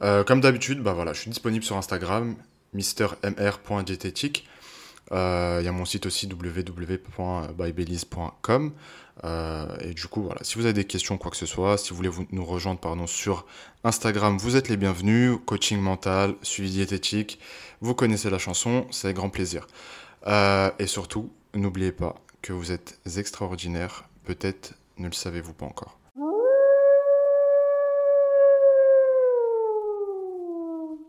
comme 0.00 0.42
d'habitude, 0.42 0.82
bah 0.82 0.92
voilà, 0.92 1.14
je 1.14 1.20
suis 1.20 1.30
disponible 1.30 1.64
sur 1.64 1.76
Instagram, 1.78 2.36
mr.mr.diététique. 2.74 4.46
Il 5.10 5.64
y 5.64 5.68
a 5.68 5.72
mon 5.72 5.84
site 5.84 6.06
aussi 6.06 6.26
www.bybelize.com. 6.26 8.72
Euh, 9.24 9.76
et 9.80 9.94
du 9.94 10.06
coup, 10.06 10.22
voilà, 10.22 10.42
si 10.42 10.56
vous 10.56 10.64
avez 10.64 10.72
des 10.72 10.84
questions, 10.84 11.18
quoi 11.18 11.30
que 11.30 11.36
ce 11.36 11.46
soit, 11.46 11.78
si 11.78 11.90
vous 11.90 11.96
voulez 11.96 12.10
nous 12.30 12.44
rejoindre 12.44 13.08
sur 13.08 13.46
Instagram, 13.84 14.38
vous 14.38 14.56
êtes 14.56 14.68
les 14.68 14.76
bienvenus. 14.76 15.38
Coaching 15.46 15.80
mental, 15.80 16.34
suivi 16.42 16.70
diététique, 16.70 17.38
vous 17.80 17.94
connaissez 17.94 18.30
la 18.30 18.38
chanson, 18.38 18.86
c'est 18.90 19.12
grand 19.12 19.30
plaisir. 19.30 19.66
Euh, 20.26 20.70
et 20.78 20.86
surtout, 20.86 21.32
n'oubliez 21.54 21.92
pas 21.92 22.16
que 22.42 22.52
vous 22.52 22.72
êtes 22.72 22.98
extraordinaire, 23.16 24.04
peut-être 24.24 24.74
ne 24.98 25.06
le 25.06 25.12
savez-vous 25.12 25.52
pas 25.52 25.66
encore. 25.66 25.97